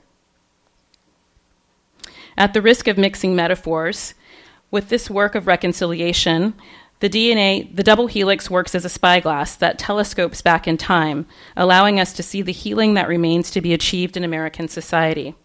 [2.37, 4.13] At the risk of mixing metaphors,
[4.69, 6.53] with this work of reconciliation,
[6.99, 11.99] the DNA, the double helix works as a spyglass that telescopes back in time, allowing
[11.99, 15.35] us to see the healing that remains to be achieved in American society.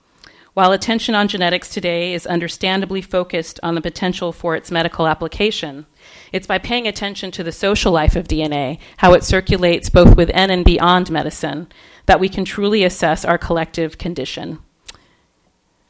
[0.55, 5.87] While attention on genetics today is understandably focused on the potential for its medical application,
[6.31, 10.51] it's by paying attention to the social life of DNA, how it circulates both within
[10.51, 11.69] and beyond medicine,
[12.05, 14.59] that we can truly assess our collective condition.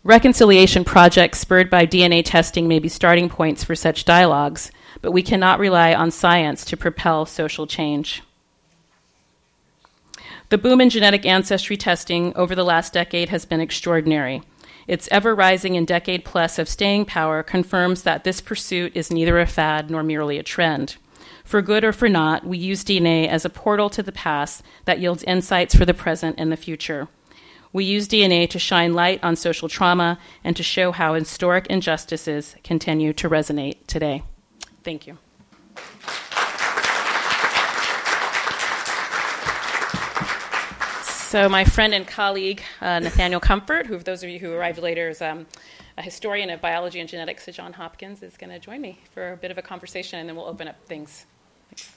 [0.04, 5.24] Reconciliation projects spurred by DNA testing may be starting points for such dialogues, but we
[5.24, 8.22] cannot rely on science to propel social change.
[10.50, 14.42] The boom in genetic ancestry testing over the last decade has been extraordinary.
[14.86, 19.38] Its ever rising and decade plus of staying power confirms that this pursuit is neither
[19.38, 20.96] a fad nor merely a trend.
[21.44, 25.00] For good or for not, we use DNA as a portal to the past that
[25.00, 27.08] yields insights for the present and the future.
[27.72, 32.56] We use DNA to shine light on social trauma and to show how historic injustices
[32.62, 34.22] continue to resonate today.
[34.84, 35.18] Thank you.
[41.32, 44.78] So, my friend and colleague, uh, Nathaniel Comfort, who, for those of you who arrived
[44.78, 45.46] later, is um,
[45.96, 49.32] a historian of biology and genetics at Johns Hopkins, is going to join me for
[49.32, 51.24] a bit of a conversation, and then we'll open up things.
[51.70, 51.96] Thanks.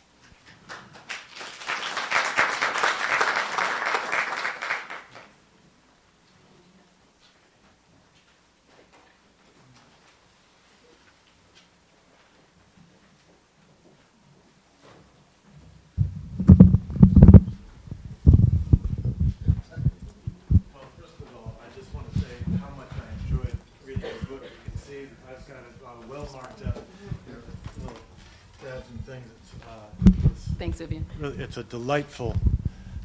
[30.57, 31.05] Thanks, Vivian.
[31.21, 32.35] It's a delightful,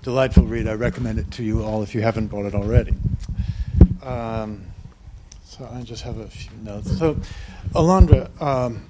[0.02, 0.68] delightful read.
[0.68, 2.94] I recommend it to you all if you haven't bought it already.
[4.02, 4.66] Um,
[5.44, 6.96] so I just have a few notes.
[6.98, 7.16] So,
[7.74, 8.88] Alondra, um,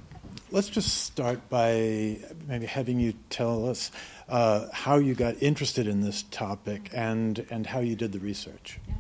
[0.51, 3.91] let's just start by maybe having you tell us
[4.29, 8.79] uh, how you got interested in this topic and, and how you did the research.
[8.87, 8.95] Yeah.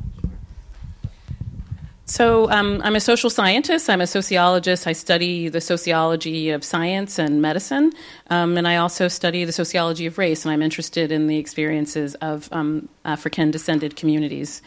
[2.11, 3.89] So, um, I'm a social scientist.
[3.89, 4.89] I'm a sociologist.
[4.89, 7.93] I study the sociology of science and medicine.
[8.31, 10.45] Um, and I also study the sociology of race.
[10.45, 14.61] And I'm interested in the experiences of um, African descended communities.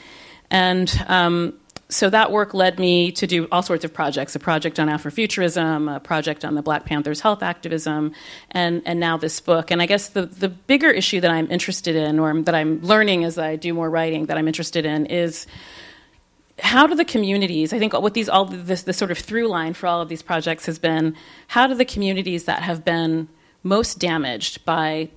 [0.51, 4.79] And um, so that work led me to do all sorts of projects a project
[4.79, 8.13] on Afrofuturism, a project on the Black Panthers health activism,
[8.51, 9.69] and, and now this book.
[9.69, 13.25] And I guess the, the bigger issue that I'm interested in, or that I'm learning
[13.25, 15.45] as I do more writing, that I'm interested in is
[16.59, 19.87] how do the communities i think what these all this, sort of through line for
[19.87, 21.15] all of these projects has been
[21.47, 23.27] how do the communities that have been
[23.63, 25.09] most damaged by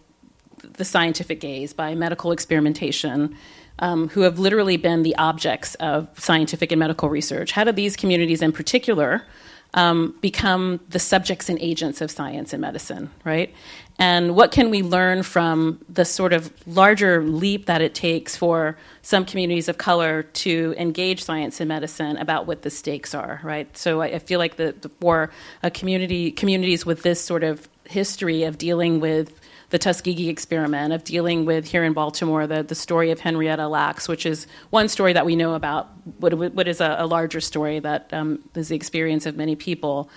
[0.62, 3.36] the scientific gaze by medical experimentation
[3.78, 7.96] um, who have literally been the objects of scientific and medical research how do these
[7.96, 9.26] communities in particular
[9.74, 13.54] um, become the subjects and agents of science and medicine, right?
[13.98, 18.76] And what can we learn from the sort of larger leap that it takes for
[19.00, 23.74] some communities of color to engage science and medicine about what the stakes are, right?
[23.76, 25.30] So I, I feel like the, the, for
[25.62, 29.40] a community communities with this sort of history of dealing with
[29.70, 34.08] the Tuskegee experiment, of dealing with here in Baltimore the, the story of Henrietta Lacks,
[34.08, 35.88] which is one story that we know about,
[36.18, 40.08] what, what is a, a larger story that um, is the experience of many people.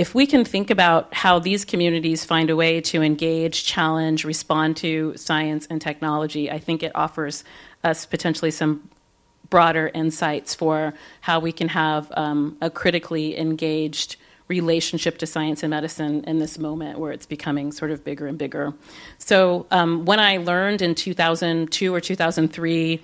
[0.00, 4.78] If we can think about how these communities find a way to engage, challenge, respond
[4.78, 7.44] to science and technology, I think it offers
[7.84, 8.88] us potentially some
[9.50, 14.16] broader insights for how we can have um, a critically engaged
[14.48, 18.38] relationship to science and medicine in this moment where it's becoming sort of bigger and
[18.38, 18.72] bigger.
[19.18, 23.02] So, um, when I learned in 2002 or 2003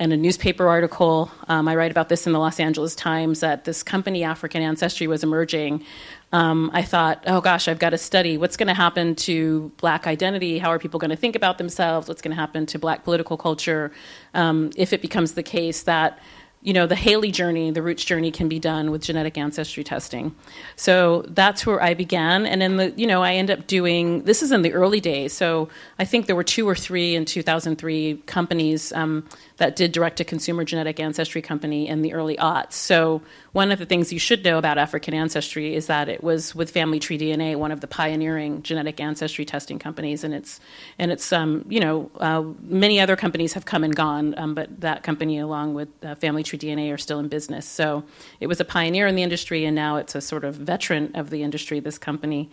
[0.00, 3.64] in a newspaper article, um, I write about this in the Los Angeles Times, that
[3.64, 5.84] this company, African Ancestry, was emerging.
[6.32, 10.06] Um, I thought, oh gosh, I've got to study what's going to happen to black
[10.06, 10.58] identity.
[10.58, 12.06] How are people going to think about themselves?
[12.08, 13.90] What's going to happen to black political culture
[14.34, 16.18] um, if it becomes the case that
[16.60, 20.34] you know, the Haley journey, the roots journey can be done with genetic ancestry testing.
[20.74, 22.46] So that's where I began.
[22.46, 25.32] And then, the, you know, I end up doing, this is in the early days.
[25.32, 25.68] So
[26.00, 30.24] I think there were two or three in 2003 companies um, that did direct to
[30.24, 32.72] consumer genetic ancestry company in the early aughts.
[32.72, 36.54] So one of the things you should know about African ancestry is that it was
[36.54, 40.60] with Family Tree DNA, one of the pioneering genetic ancestry testing companies, and it's
[40.98, 44.80] and it's um, you know uh, many other companies have come and gone, um, but
[44.80, 47.66] that company along with uh, Family Tree DNA are still in business.
[47.66, 48.04] So
[48.40, 51.30] it was a pioneer in the industry, and now it's a sort of veteran of
[51.30, 51.80] the industry.
[51.80, 52.50] This company.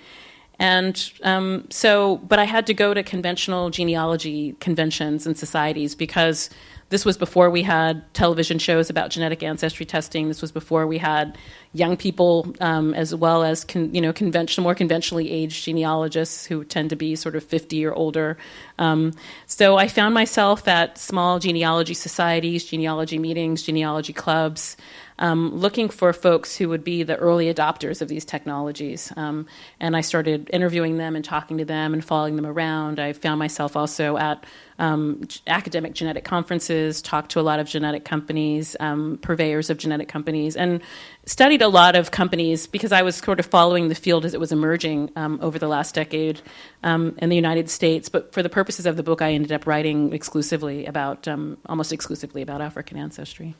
[0.59, 6.49] And um, so, but I had to go to conventional genealogy conventions and societies because
[6.89, 10.27] this was before we had television shows about genetic ancestry testing.
[10.27, 11.35] This was before we had
[11.73, 16.63] young people, um, as well as con, you know conventional, more conventionally aged genealogists who
[16.63, 18.37] tend to be sort of 50 or older.
[18.77, 19.13] Um,
[19.47, 24.77] so I found myself at small genealogy societies, genealogy meetings, genealogy clubs
[25.19, 29.11] um, looking for folks who would be the early adopters of these technologies.
[29.15, 29.47] Um,
[29.79, 32.99] and I started interviewing them and talking to them and following them around.
[32.99, 34.45] I found myself also at
[34.77, 40.09] um, academic genetic conferences, talked to a lot of genetic companies, um, purveyors of genetic
[40.09, 40.81] companies, and
[41.25, 44.39] studied a lot of companies because I was sort of following the field as it
[44.39, 46.41] was emerging um, over the last decade
[46.83, 48.09] um, in the United States.
[48.09, 51.25] But for the purposes of the book, I ended up writing exclusively about,
[51.67, 53.55] almost exclusively about African ancestry.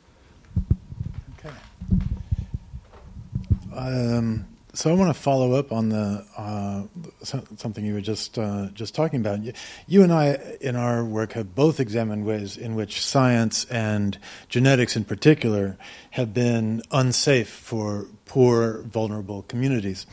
[3.74, 6.82] Um, so I want to follow up on the uh,
[7.22, 9.40] something you were just uh, just talking about.
[9.86, 14.18] You and I, in our work, have both examined ways in which science and
[14.50, 15.78] genetics, in particular,
[16.10, 20.06] have been unsafe for poor, vulnerable communities.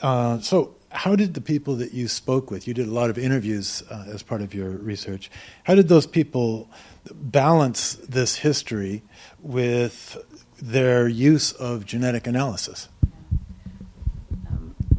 [0.00, 2.68] Uh, so, how did the people that you spoke with?
[2.68, 5.30] You did a lot of interviews uh, as part of your research.
[5.64, 6.68] How did those people
[7.12, 9.02] balance this history
[9.40, 10.18] with
[10.60, 12.88] their use of genetic analysis?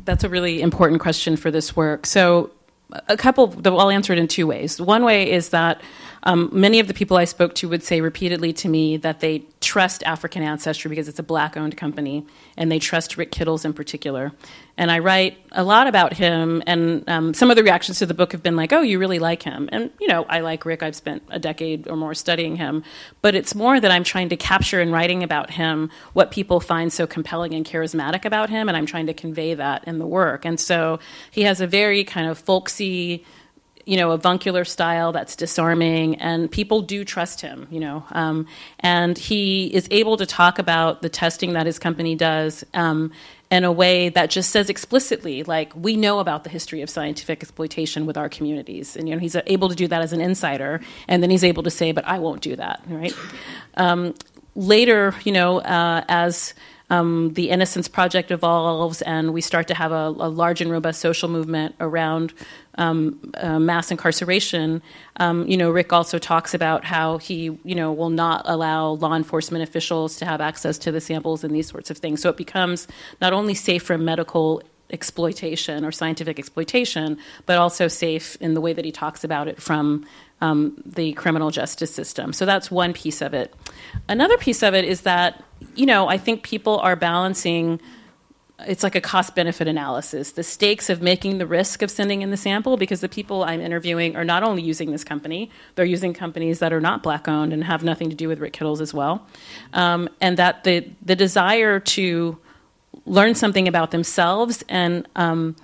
[0.06, 2.06] That's a really important question for this work.
[2.06, 2.52] So,
[3.10, 4.80] a couple, I'll answer it in two ways.
[4.80, 5.82] One way is that
[6.28, 9.46] um, many of the people I spoke to would say repeatedly to me that they
[9.62, 12.26] trust African Ancestry because it's a black owned company,
[12.58, 14.34] and they trust Rick Kittles in particular.
[14.78, 18.14] And I write a lot about him, and um, some of the reactions to the
[18.14, 19.70] book have been like, oh, you really like him.
[19.72, 20.84] And, you know, I like Rick.
[20.84, 22.84] I've spent a decade or more studying him.
[23.22, 26.92] But it's more that I'm trying to capture in writing about him what people find
[26.92, 30.44] so compelling and charismatic about him, and I'm trying to convey that in the work.
[30.44, 31.00] And so
[31.32, 33.24] he has a very kind of folksy,
[33.88, 38.04] you know, avuncular style that's disarming, and people do trust him, you know.
[38.12, 38.48] Um,
[38.82, 43.14] and he is able to talk about the testing that his company does um,
[43.50, 47.42] in a way that just says explicitly, like, we know about the history of scientific
[47.42, 48.98] exploitation with our communities.
[48.98, 51.64] And, you know, he's able to do that as an insider, and then he's able
[51.64, 53.14] to say, but I won't do that, right?
[53.76, 54.16] Um,
[54.54, 56.54] later, you know, uh, as
[56.90, 61.02] um, the Innocence Project evolves, and we start to have a, a large and robust
[61.02, 62.34] social movement around
[62.76, 64.82] um, uh, mass incarceration.
[65.18, 69.16] Um, you know, Rick also talks about how he, you know, will not allow law
[69.16, 72.22] enforcement officials to have access to the samples and these sorts of things.
[72.22, 72.88] So it becomes
[73.20, 78.72] not only safe from medical exploitation or scientific exploitation, but also safe in the way
[78.74, 80.06] that he talks about it from
[80.42, 82.34] um, the criminal justice system.
[82.34, 83.54] So that's one piece of it.
[84.08, 85.44] Another piece of it is that,
[85.76, 87.82] you know, I think people are balancing.
[88.68, 90.32] It's like a cost benefit analysis.
[90.32, 93.62] The stakes of making the risk of sending in the sample, because the people I'm
[93.62, 97.54] interviewing are not only using this company, they're using companies that are not black owned
[97.54, 99.28] and have nothing to do with Rick Kittles as well.
[99.74, 102.38] Um, and that the, the desire to
[103.06, 105.56] learn something about themselves and um,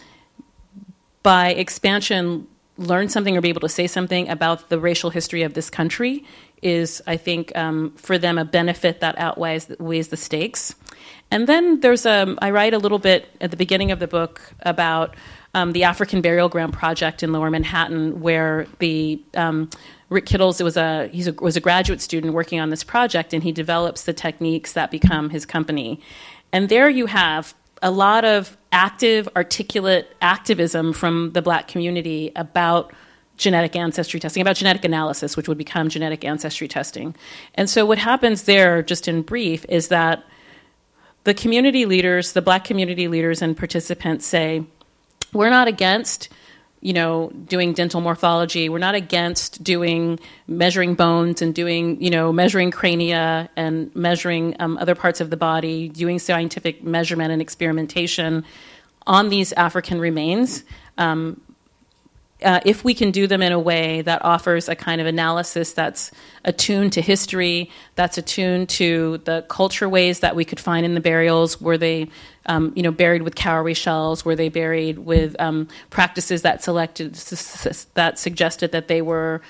[1.24, 2.48] by expansion
[2.78, 6.26] learn something or be able to say something about the racial history of this country
[6.62, 10.76] is, I think, um, for them a benefit that outweighs weighs the stakes.
[11.30, 14.08] And then there's a, um, I write a little bit at the beginning of the
[14.08, 15.16] book about
[15.54, 19.70] um, the African Burial Ground Project in Lower Manhattan, where the um,
[20.10, 23.52] Rick Kittles was a he was a graduate student working on this project, and he
[23.52, 26.00] develops the techniques that become his company.
[26.52, 27.54] And there you have
[27.84, 32.94] a lot of active, articulate activism from the black community about
[33.38, 37.16] genetic ancestry testing, about genetic analysis, which would become genetic ancestry testing.
[37.56, 40.24] And so, what happens there, just in brief, is that
[41.26, 44.64] the community leaders, the black community leaders and participants say,
[45.34, 46.30] we're not against
[46.84, 48.68] you know, doing dental morphology.
[48.68, 54.78] We're not against doing measuring bones and doing, you know, measuring crania and measuring um,
[54.78, 58.44] other parts of the body, doing scientific measurement and experimentation
[59.08, 60.66] on these African remains.
[60.98, 61.40] Um,
[62.44, 65.74] uh, if we can do them in a way that offers a kind of analysis
[65.74, 66.12] that's
[66.44, 71.02] attuned to history, that's attuned to the culture ways that we could find in the
[71.02, 72.10] burials, were they,
[72.46, 74.26] um, you know, buried with cowrie shells?
[74.26, 77.16] Were they buried with um, practices that selected
[77.94, 79.42] that suggested that they were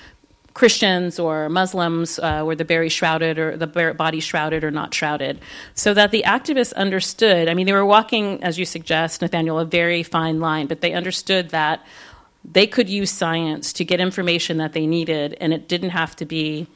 [0.54, 5.40] Christians or Muslims, uh, were the berry shrouded or the body shrouded or not shrouded,
[5.74, 7.48] so that the activists understood.
[7.48, 10.92] I mean, they were walking, as you suggest, Nathaniel, a very fine line, but they
[10.92, 11.84] understood that
[12.44, 16.26] they could use science to get information that they needed, and it didn't have to
[16.26, 16.66] be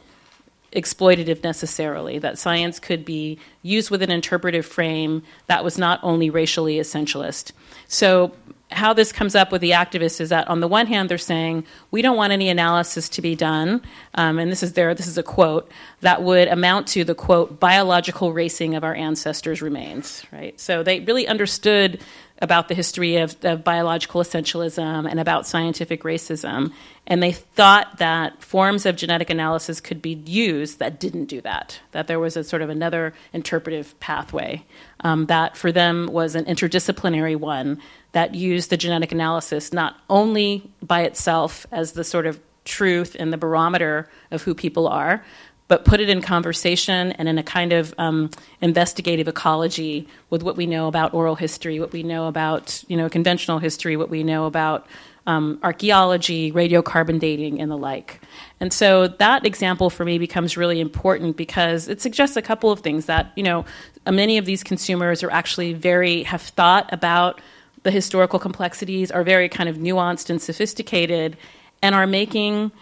[0.72, 2.18] exploitative necessarily.
[2.18, 7.52] That science could be used with an interpretive frame that was not only racially essentialist.
[7.86, 8.32] So,
[8.70, 11.64] how this comes up with the activists is that on the one hand they're saying
[11.90, 13.80] we don't want any analysis to be done,
[14.14, 15.70] um, and this is their this is a quote
[16.02, 20.22] that would amount to the quote biological racing of our ancestors' remains.
[20.30, 20.58] Right.
[20.60, 22.00] So they really understood
[22.40, 26.72] about the history of, of, biological essentialism and about scientific racism.
[27.06, 31.80] And they thought that forms of genetic analysis could be used that didn't do that,
[31.92, 34.64] that there was a sort of another interpretive pathway
[35.00, 37.80] um, that for them was an interdisciplinary one
[38.12, 43.32] that used the genetic analysis not only by itself as the sort of truth and
[43.32, 45.24] the barometer of who people are,
[45.68, 50.56] but put it in conversation and in a kind of um, investigative ecology with what
[50.56, 54.22] we know about oral history, what we know about you know conventional history, what we
[54.22, 54.86] know about
[55.26, 58.22] um, archaeology, radiocarbon dating, and the like.
[58.60, 62.80] And so that example for me becomes really important because it suggests a couple of
[62.80, 63.66] things that you know
[64.10, 67.40] many of these consumers are actually very have thought about
[67.82, 71.36] the historical complexities, are very kind of nuanced and sophisticated,
[71.82, 72.72] and are making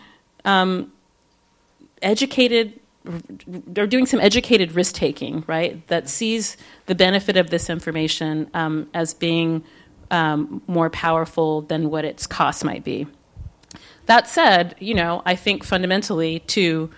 [0.44, 0.92] um,
[2.02, 2.80] educated
[3.46, 5.86] they're doing some educated risk taking, right?
[5.88, 9.62] That sees the benefit of this information um, as being
[10.10, 13.06] um, more powerful than what its cost might be.
[14.06, 16.90] That said, you know, I think fundamentally to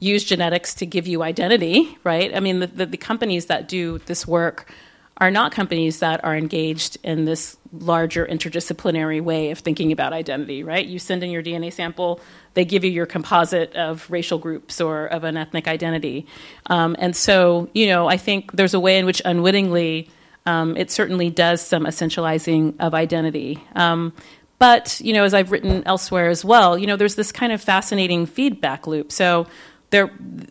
[0.00, 2.34] use genetics to give you identity, right?
[2.34, 4.70] I mean, the, the, the companies that do this work
[5.18, 10.64] are not companies that are engaged in this larger interdisciplinary way of thinking about identity,
[10.64, 10.84] right?
[10.84, 12.20] You send in your DNA sample,
[12.54, 16.26] they give you your composite of racial groups or of an ethnic identity.
[16.66, 20.08] Um, and so, you know, I think there's a way in which unwittingly
[20.46, 23.62] um, it certainly does some essentializing of identity.
[23.74, 24.12] Um,
[24.58, 27.60] but, you know, as I've written elsewhere as well, you know, there's this kind of
[27.60, 29.10] fascinating feedback loop.
[29.12, 29.46] So,
[29.90, 30.10] the,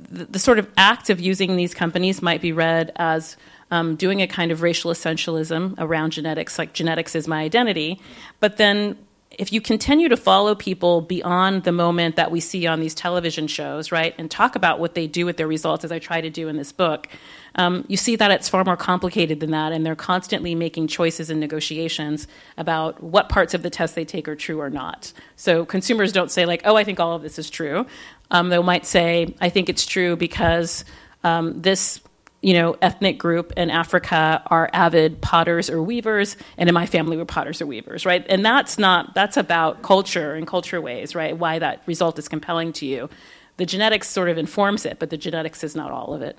[0.10, 3.36] the sort of act of using these companies might be read as
[3.72, 8.00] um, doing a kind of racial essentialism around genetics, like genetics is my identity.
[8.40, 8.98] But then
[9.40, 13.48] if you continue to follow people beyond the moment that we see on these television
[13.48, 16.30] shows, right, and talk about what they do with their results, as I try to
[16.30, 17.08] do in this book,
[17.56, 21.30] um, you see that it's far more complicated than that, and they're constantly making choices
[21.30, 22.28] and negotiations
[22.58, 25.14] about what parts of the test they take are true or not.
[25.36, 27.86] So consumers don't say, like, oh, I think all of this is true.
[28.32, 30.86] Um, they might say, I think it's true because
[31.24, 32.02] um, this
[32.44, 37.16] you know, ethnic group in Africa are avid potters or weavers, and in my family
[37.16, 38.26] we're potters or weavers, right?
[38.28, 41.38] And that's not that's about culture and culture ways, right?
[41.38, 43.10] Why that result is compelling to you.
[43.56, 46.38] The genetics sort of informs it, but the genetics is not all of it.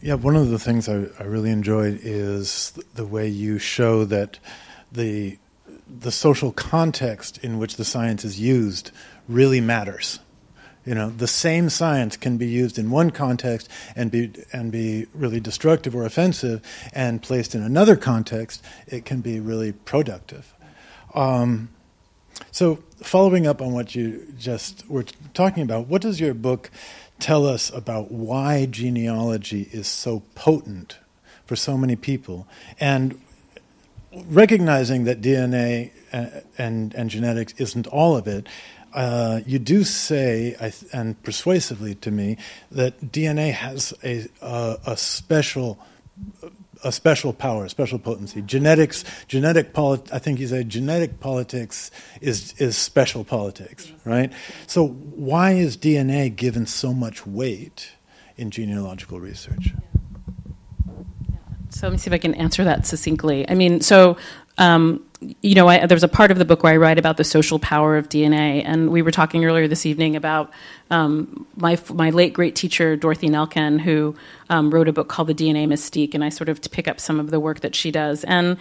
[0.00, 4.38] Yeah, one of the things I, I really enjoyed is the way you show that
[4.92, 5.38] the
[5.88, 8.92] the social context in which the science is used
[9.28, 10.20] really matters
[10.84, 15.06] you know, the same science can be used in one context and be and be
[15.14, 16.60] really destructive or offensive,
[16.92, 20.54] and placed in another context, it can be really productive.
[21.14, 21.70] Um,
[22.50, 26.70] so, following up on what you just were talking about, what does your book
[27.18, 30.98] tell us about why genealogy is so potent
[31.46, 32.46] for so many people,
[32.80, 33.20] and
[34.26, 35.90] recognizing that DNA
[36.58, 38.46] and, and genetics isn't all of it.
[38.94, 40.56] Uh, you do say,
[40.92, 42.36] and persuasively to me,
[42.70, 45.78] that DNA has a, a, a special
[46.84, 48.42] a special power, a special potency.
[48.42, 51.90] Genetics, genetic polit- I think you say genetic politics
[52.20, 54.32] is is special politics, right?
[54.66, 57.92] So why is DNA given so much weight
[58.36, 59.72] in genealogical research?
[61.70, 63.48] So let me see if I can answer that succinctly.
[63.48, 64.16] I mean, so
[64.58, 65.04] um,
[65.42, 67.58] you know, I, there's a part of the book where I write about the social
[67.58, 70.52] power of DNA, and we were talking earlier this evening about
[70.90, 74.14] um, my my late great teacher Dorothy Nelkin, who
[74.50, 77.20] um, wrote a book called The DNA Mystique, and I sort of pick up some
[77.20, 78.58] of the work that she does, and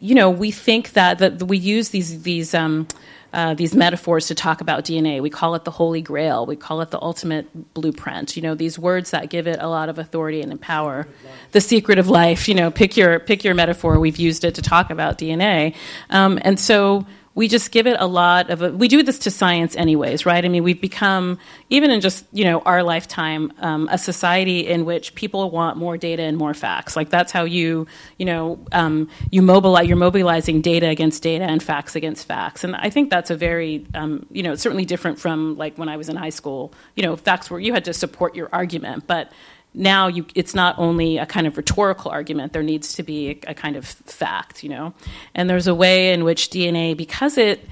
[0.00, 2.86] you know, we think that that we use these these um,
[3.32, 5.20] uh, these metaphors to talk about DNA.
[5.20, 6.46] We call it the holy grail.
[6.46, 8.36] We call it the ultimate blueprint.
[8.36, 11.06] You know, these words that give it a lot of authority and power.
[11.52, 12.48] The secret of life.
[12.48, 13.98] You know, pick your pick your metaphor.
[14.00, 15.74] We've used it to talk about DNA,
[16.10, 17.06] um, and so
[17.38, 20.44] we just give it a lot of a, we do this to science anyways right?
[20.44, 21.38] I mean we've become
[21.70, 25.96] even in just you know our lifetime um, a society in which people want more
[25.96, 26.96] data and more facts.
[26.96, 27.86] Like that's how you
[28.18, 32.64] you know um, you mobilize you're mobilizing data against data and facts against facts.
[32.64, 35.96] And i think that's a very um, you know certainly different from like when i
[35.96, 36.72] was in high school.
[36.96, 39.06] You know facts where you had to support your argument.
[39.06, 39.30] But
[39.78, 43.50] now you, it's not only a kind of rhetorical argument, there needs to be a,
[43.52, 44.92] a kind of fact, you know?
[45.34, 47.66] And there's a way in which DNA, because it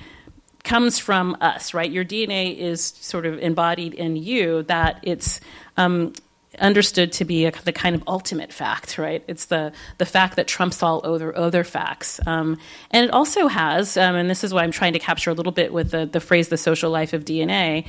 [0.65, 1.91] comes from us, right?
[1.91, 5.41] Your DNA is sort of embodied in you, that it's
[5.77, 6.13] um,
[6.59, 9.23] understood to be a, the kind of ultimate fact, right?
[9.27, 12.21] It's the, the fact that trumps all other, other facts.
[12.27, 12.59] Um,
[12.91, 15.53] and it also has, um, and this is what I'm trying to capture a little
[15.53, 17.87] bit with the, the phrase the social life of DNA,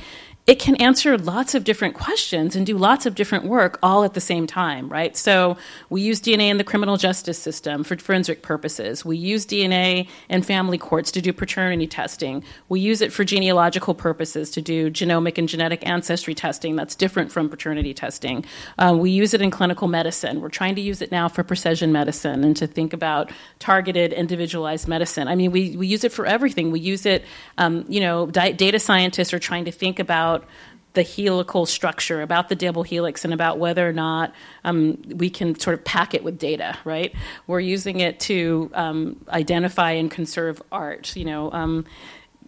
[0.48, 4.14] it can answer lots of different questions and do lots of different work all at
[4.14, 5.14] the same time, right?
[5.14, 5.58] So
[5.90, 9.04] we use DNA in the criminal justice system for forensic purposes.
[9.04, 12.42] We use DNA in family courts to do paternity testing.
[12.70, 17.30] We use it for genealogical purposes to do genomic and genetic ancestry testing that's different
[17.30, 18.42] from paternity testing.
[18.78, 20.40] Uh, we use it in clinical medicine.
[20.40, 24.88] We're trying to use it now for precision medicine and to think about targeted, individualized
[24.88, 25.28] medicine.
[25.28, 26.70] I mean, we, we use it for everything.
[26.70, 27.26] We use it,
[27.58, 30.48] um, you know, di- data scientists are trying to think about about
[30.94, 34.34] the helical structure, about the double helix, and about whether or not
[34.64, 37.14] um, we can sort of pack it with data, right?
[37.46, 41.84] We're using it to um, identify and conserve art, you know, um,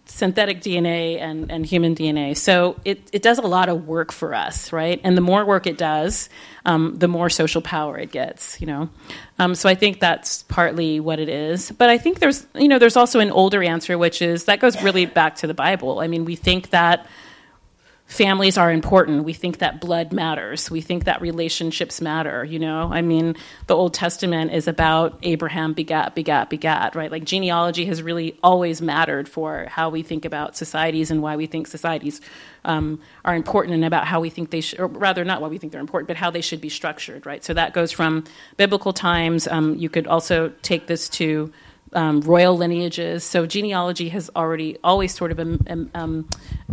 [0.07, 2.37] synthetic DNA and, and human DNA.
[2.37, 5.01] So it, it does a lot of work for us, right?
[5.05, 6.29] And the more work it does,
[6.65, 8.89] um, the more social power it gets, you know.
[9.39, 11.71] Um, so I think that's partly what it is.
[11.71, 14.83] But I think there's, you know, there's also an older answer, which is that goes
[14.83, 16.01] really back to the Bible.
[16.01, 17.07] I mean, we think that
[18.11, 19.23] families are important.
[19.23, 20.69] We think that blood matters.
[20.69, 22.91] We think that relationships matter, you know?
[22.93, 23.37] I mean,
[23.69, 27.09] the Old Testament is about Abraham begat, begat, begat, right?
[27.09, 31.47] Like genealogy has really always mattered for how we think about societies and why we
[31.47, 32.21] think societies
[32.65, 35.59] um, are important and about how we think they should, or rather, not why we
[35.59, 37.45] think they're important, but how they should be structured, right?
[37.45, 38.25] So that goes from
[38.57, 39.47] biblical times.
[39.47, 41.53] Um, you could also take this to
[41.93, 43.25] um, royal lineages.
[43.25, 46.29] So genealogy has already always sort of um, um,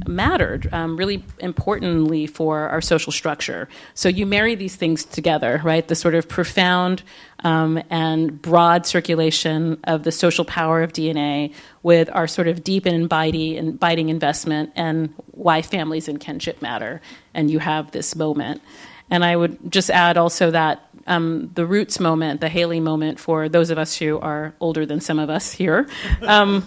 [0.06, 3.68] mattered um, really importantly for our social structure.
[3.94, 5.88] So you marry these things together, right?
[5.88, 7.04] The sort of profound
[7.44, 11.54] um, and broad circulation of the social power of DNA
[11.84, 17.02] with our sort of deep and abiding investment and why families and kinship matter.
[17.34, 18.62] And you have this moment.
[19.10, 23.50] And I would just add also that um, the roots moment, the Haley moment, for
[23.50, 25.88] those of us who are older than some of us here,
[26.22, 26.64] um,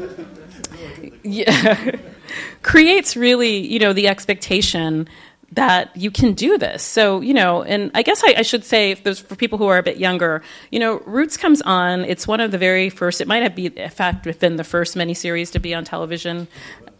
[1.22, 1.97] yeah,
[2.62, 5.09] creates really, you know, the expectation
[5.53, 6.82] that you can do this.
[6.82, 9.66] So, you know, and I guess I, I should say, if those for people who
[9.66, 12.05] are a bit younger, you know, Roots comes on.
[12.05, 13.20] It's one of the very first.
[13.20, 16.47] It might have been, in fact, within the first miniseries to be on television.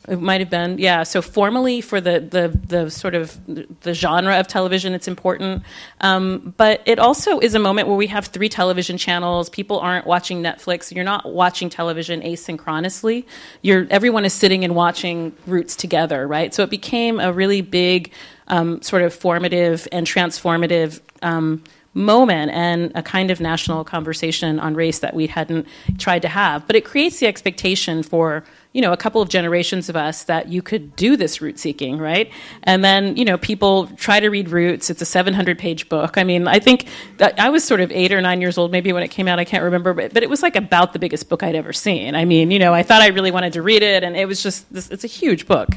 [0.09, 1.03] It might have been, yeah.
[1.03, 3.39] So formally, for the the the sort of
[3.83, 5.63] the genre of television, it's important.
[6.01, 9.51] Um, but it also is a moment where we have three television channels.
[9.51, 10.91] People aren't watching Netflix.
[10.95, 13.27] You're not watching television asynchronously.
[13.61, 16.55] You're everyone is sitting and watching Roots together, right?
[16.55, 18.11] So it became a really big,
[18.49, 21.01] um, sort of formative and transformative.
[21.23, 25.67] Um, moment and a kind of national conversation on race that we hadn't
[25.99, 26.65] tried to have.
[26.69, 30.49] But it creates the expectation for you know a couple of generations of us that
[30.49, 32.31] you could do this root seeking right?
[32.63, 34.91] And then you know people try to read roots.
[34.91, 36.17] It's a 700 page book.
[36.19, 36.87] I mean i think
[37.21, 39.39] i was sort of eight or nine years old maybe when it came out.
[39.39, 42.15] I can't remember but, but it was like about the biggest book i'd ever seen.
[42.15, 44.43] I mean you know i thought i really wanted to read it and it was
[44.43, 45.71] just this, it's a huge book.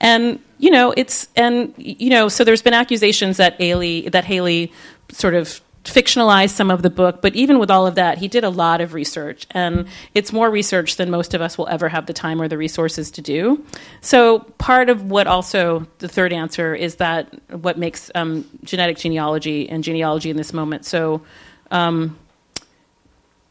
[0.00, 4.72] And you know it's and you know so there's been accusations that haley that haley
[5.10, 8.44] sort of fictionalized some of the book, but even with all of that, he did
[8.44, 12.06] a lot of research, and it's more research than most of us will ever have
[12.06, 13.64] the time or the resources to do.
[14.00, 19.68] So, part of what also the third answer is that what makes um, genetic genealogy
[19.68, 21.22] and genealogy in this moment so.
[21.70, 22.16] Um,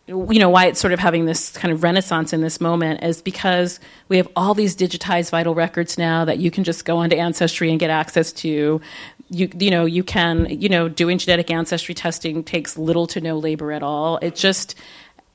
[0.08, 3.22] you know why it's sort of having this kind of renaissance in this moment is
[3.22, 7.16] because we have all these digitized vital records now that you can just go onto
[7.16, 8.82] ancestry and get access to you
[9.30, 13.72] you know you can you know doing genetic ancestry testing takes little to no labor
[13.72, 14.76] at all it just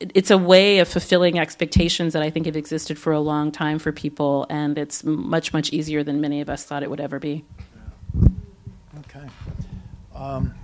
[0.00, 3.78] it's a way of fulfilling expectations that I think have existed for a long time
[3.78, 7.18] for people, and it's much, much easier than many of us thought it would ever
[7.18, 7.44] be.
[9.00, 9.28] Okay.
[10.14, 10.54] Um,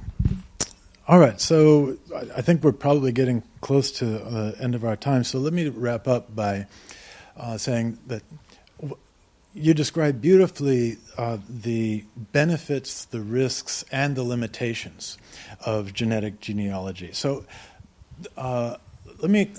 [1.08, 1.96] all right, so
[2.34, 5.22] I think we're probably getting close to the end of our time.
[5.22, 6.66] So let me wrap up by
[7.36, 8.22] uh, saying that
[9.54, 15.16] you described beautifully uh, the benefits, the risks, and the limitations
[15.64, 17.10] of genetic genealogy.
[17.12, 17.44] So
[18.36, 18.76] uh,
[19.18, 19.52] let me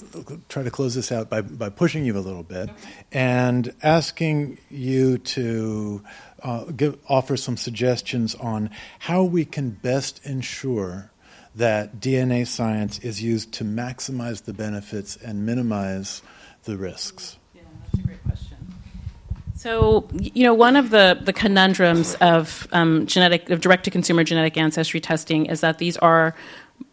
[0.49, 2.69] try to close this out by, by pushing you a little bit
[3.11, 6.03] and asking you to
[6.43, 8.69] uh, give, offer some suggestions on
[8.99, 11.11] how we can best ensure
[11.57, 16.21] that DNA science is used to maximize the benefits and minimize
[16.63, 17.37] the risks?
[17.53, 18.57] Yeah, that's a great question.
[19.55, 24.23] So, you know, one of the, the conundrums of um, genetic, of direct to consumer
[24.23, 26.35] genetic ancestry testing is that these are,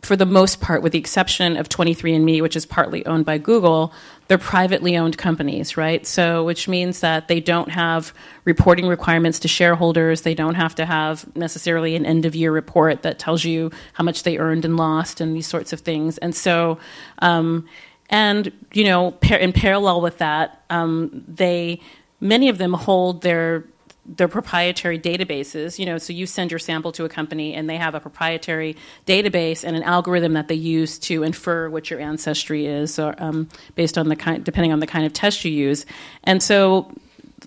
[0.00, 3.92] for the most part, with the exception of 23andMe, which is partly owned by Google,
[4.28, 6.06] they're privately owned companies, right?
[6.06, 8.14] So, which means that they don't have
[8.44, 10.22] reporting requirements to shareholders.
[10.22, 14.04] They don't have to have necessarily an end of year report that tells you how
[14.04, 16.16] much they earned and lost and these sorts of things.
[16.18, 16.78] And so,
[17.18, 17.66] um,
[18.08, 21.80] and you know, in parallel with that, um, they
[22.20, 23.64] many of them hold their
[24.06, 27.76] their proprietary databases you know so you send your sample to a company and they
[27.76, 28.76] have a proprietary
[29.06, 33.48] database and an algorithm that they use to infer what your ancestry is or, um,
[33.74, 35.86] based on the kind depending on the kind of test you use
[36.24, 36.90] and so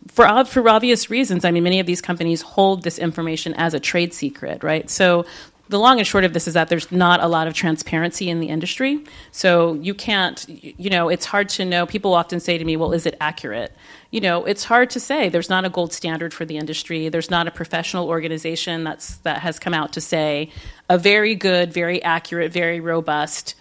[0.08, 3.80] for for obvious reasons i mean many of these companies hold this information as a
[3.80, 5.26] trade secret right so
[5.70, 8.40] the long and short of this is that there's not a lot of transparency in
[8.40, 9.04] the industry.
[9.32, 11.86] So you can't, you know, it's hard to know.
[11.86, 13.76] People often say to me, well, is it accurate?
[14.12, 15.30] You know, it's hard to say.
[15.30, 17.10] There's not a gold standard for the industry.
[17.10, 20.50] There's not a professional organization that's, that has come out to say
[20.90, 23.56] a very good, very accurate, very robust,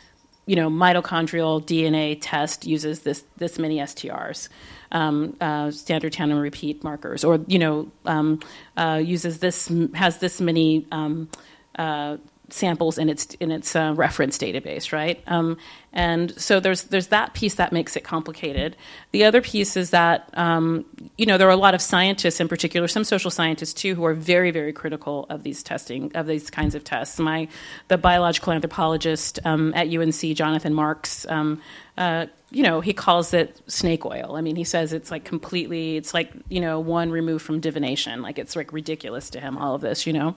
[0.47, 4.49] you know, mitochondrial DNA test uses this, this many STRs.
[4.92, 8.38] Um, uh, standard tandem repeat markers, or you know, um,
[8.76, 11.28] uh, uses this has this many um,
[11.76, 12.18] uh,
[12.49, 15.22] samples in its in its uh, reference database, right?
[15.26, 15.59] Um,
[15.92, 18.76] and so there's there's that piece that makes it complicated.
[19.12, 20.84] The other piece is that um,
[21.16, 24.05] you know there are a lot of scientists, in particular, some social scientists too, who
[24.05, 27.18] are very very critical of these testing of these kinds of tests.
[27.18, 27.49] My
[27.88, 31.26] the biological anthropologist um, at UNC, Jonathan Marks.
[31.28, 31.61] Um,
[31.97, 34.36] uh, you know, he calls it snake oil.
[34.36, 38.22] I mean, he says it's like completely, it's like, you know, one removed from divination.
[38.22, 40.36] Like it's like ridiculous to him, all of this, you know.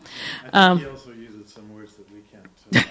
[0.53, 2.88] Um, he also uses some words that we can't.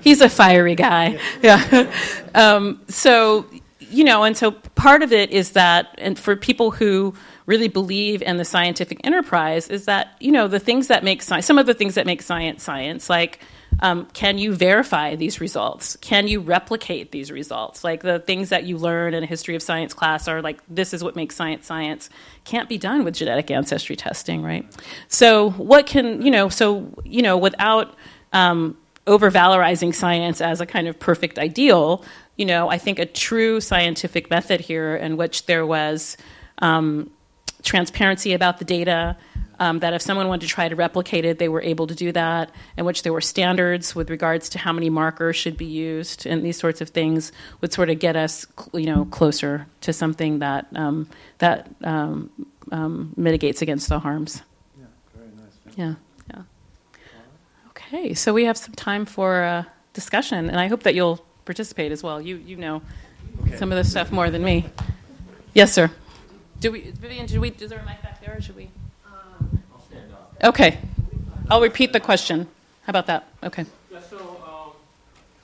[0.00, 1.18] He's a fiery guy.
[1.42, 1.92] Yeah.
[2.34, 3.46] um, so,
[3.78, 7.14] you know, and so part of it is that, and for people who
[7.46, 11.46] really believe in the scientific enterprise, is that, you know, the things that make science,
[11.46, 13.40] some of the things that make science science, like,
[13.82, 15.96] um, can you verify these results?
[15.96, 17.82] Can you replicate these results?
[17.82, 20.92] Like the things that you learn in a history of science class are like, this
[20.92, 22.10] is what makes science science,
[22.44, 24.66] can't be done with genetic ancestry testing, right?
[25.08, 27.94] So, what can, you know, so, you know, without
[28.32, 28.76] um,
[29.10, 32.04] over valorizing science as a kind of perfect ideal,
[32.36, 36.16] you know, I think a true scientific method here in which there was
[36.58, 37.10] um,
[37.62, 39.16] transparency about the data,
[39.58, 42.12] um, that if someone wanted to try to replicate it, they were able to do
[42.12, 46.24] that, in which there were standards with regards to how many markers should be used,
[46.24, 50.38] and these sorts of things would sort of get us, you know, closer to something
[50.38, 51.08] that um,
[51.38, 52.30] that um,
[52.72, 54.42] um mitigates against the harms.
[54.78, 55.76] Yeah, very nice.
[55.76, 55.94] Yeah, yeah.
[57.92, 59.64] Okay, so we have some time for uh,
[59.94, 62.20] discussion, and I hope that you'll participate as well.
[62.20, 62.82] You you know
[63.42, 63.56] okay.
[63.56, 64.64] some of this stuff more than me.
[65.54, 65.90] Yes, sir.
[66.60, 67.26] Do we, Vivian?
[67.26, 67.50] Did we?
[67.50, 68.70] Is there a mic back there, or should we?
[69.04, 70.36] I'll stand up.
[70.44, 70.78] Okay.
[71.50, 72.46] I'll repeat the question.
[72.86, 73.26] How about that?
[73.42, 73.66] Okay.
[73.90, 74.70] Yeah, so, um,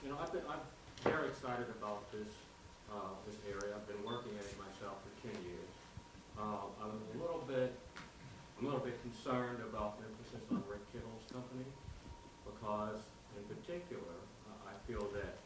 [0.04, 0.62] you know, I've been, I'm
[1.02, 2.30] very excited about this,
[2.94, 3.74] uh, this area.
[3.74, 5.70] I've been working at it myself for 10 years.
[6.38, 7.74] Uh, I'm a little bit,
[8.58, 11.66] I'm a little bit concerned about the emphasis on Rick Kittles' company
[12.46, 13.02] because,
[13.34, 14.14] in particular,
[14.46, 15.38] uh, I feel that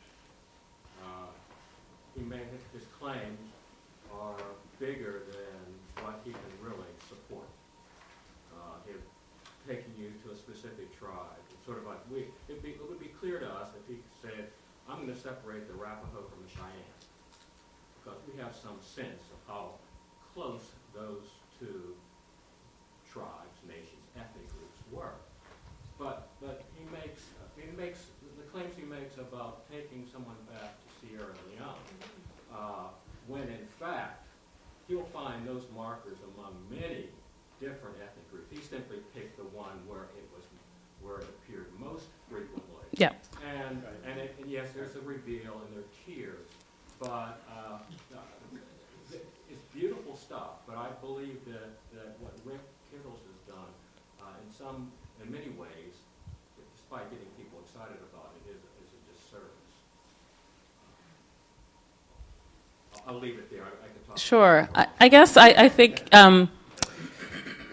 [1.05, 1.33] uh,
[2.17, 2.45] he may,
[2.77, 3.49] his claims
[4.13, 4.41] are
[4.79, 7.49] bigger than what he can really support.
[8.53, 8.81] Uh,
[9.69, 11.39] taking you to a specific tribe.
[11.53, 13.85] It's sort of like we, it'd be, it would be clear clear to us if
[13.87, 14.49] he said,
[14.89, 16.99] I'm going to separate the Arapaho from the Cheyenne.
[18.01, 19.71] Because we have some sense of how
[20.35, 21.95] close those two
[23.07, 25.15] tribes, nations, ethnic groups were.
[25.99, 27.23] But, but he makes,
[27.55, 31.79] he makes, the claims he makes about taking someone back to Sierra Leone,
[32.53, 32.91] uh,
[33.29, 34.27] when in fact,
[34.89, 37.07] he'll find those markers among many
[37.61, 38.49] different ethnic groups.
[38.51, 40.43] He simply picked the one where it was,
[41.03, 42.83] where it appeared most frequently.
[42.95, 43.13] Yeah.
[43.47, 46.49] And, and, it, and yes, there's a reveal and there are tears,
[46.99, 48.40] but uh, it's beautiful
[50.31, 50.63] stuff.
[50.65, 52.61] But I believe that, that what Rick
[52.93, 53.67] Kittles has done,
[54.23, 55.93] uh, in some, in many ways,
[56.77, 59.51] despite getting people excited about it, is, is a disservice.
[62.95, 63.63] I'll, I'll leave it there.
[63.63, 64.19] I, I can talk.
[64.19, 64.69] Sure.
[64.73, 66.49] I, I guess I, I think, um,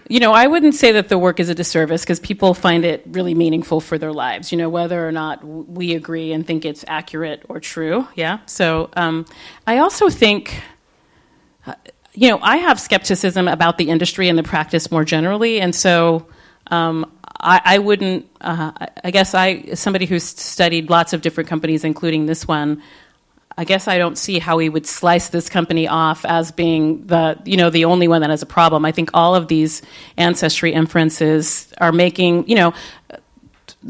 [0.09, 3.03] you know, I wouldn't say that the work is a disservice because people find it
[3.05, 6.83] really meaningful for their lives, you know, whether or not we agree and think it's
[6.87, 8.07] accurate or true.
[8.15, 8.39] Yeah.
[8.47, 9.27] So um,
[9.67, 10.59] I also think.
[12.17, 16.25] You know, I have skepticism about the industry and the practice more generally, and so
[16.71, 18.27] um, I, I, wouldn't.
[18.41, 18.71] Uh,
[19.03, 22.81] I guess I, somebody who's studied lots of different companies, including this one,
[23.55, 27.39] I guess I don't see how we would slice this company off as being the
[27.45, 28.83] you know the only one that has a problem.
[28.83, 29.83] I think all of these
[30.17, 32.73] ancestry inferences are making you know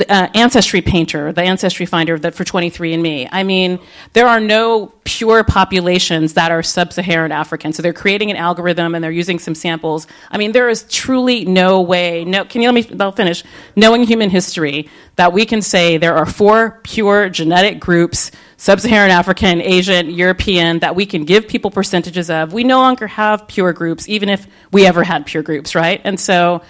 [0.08, 3.30] uh, ancestry painter, the ancestry finder that for 23andMe.
[3.32, 3.80] I mean,
[4.14, 7.74] there are no pure populations that are sub-Saharan African.
[7.74, 10.06] So they're creating an algorithm and they're using some samples.
[10.30, 12.26] I mean, there is truly no way.
[12.26, 12.98] No, can you let me?
[13.00, 13.44] I'll finish.
[13.76, 19.62] Knowing human history, that we can say there are four pure genetic groups: sub-Saharan African,
[19.62, 22.54] Asian, European, that we can give people percentages of.
[22.54, 26.02] We no longer have pure groups, even if we ever had pure groups, right?
[26.04, 26.62] And so.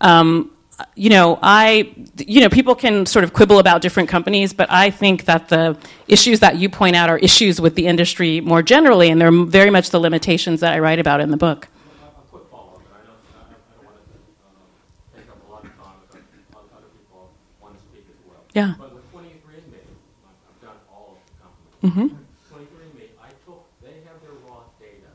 [0.00, 0.52] Um,
[0.94, 4.90] you know, I, you know, people can sort of quibble about different companies, but I
[4.90, 5.76] think that the
[6.06, 9.70] issues that you point out are issues with the industry more generally, and they're very
[9.70, 11.66] much the limitations that I write about in the book.
[11.66, 14.14] A quick mm-hmm follow-up, and I know I don't want to
[14.46, 16.22] uh, take up a lot of time because
[16.70, 18.42] other people want to speak as well.
[18.54, 18.74] Yeah.
[18.78, 21.82] But with 23andMe, I've done all of the companies.
[21.90, 22.22] Mm-hmm.
[22.54, 25.10] 23andMe, I took, they have their raw data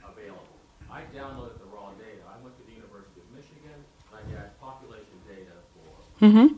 [0.00, 0.48] available.
[0.88, 2.24] I downloaded the raw data.
[2.24, 3.84] I went to the University of Michigan.
[4.16, 5.84] I got population data for
[6.24, 6.38] Mm-hmm.
[6.38, 6.56] the uh,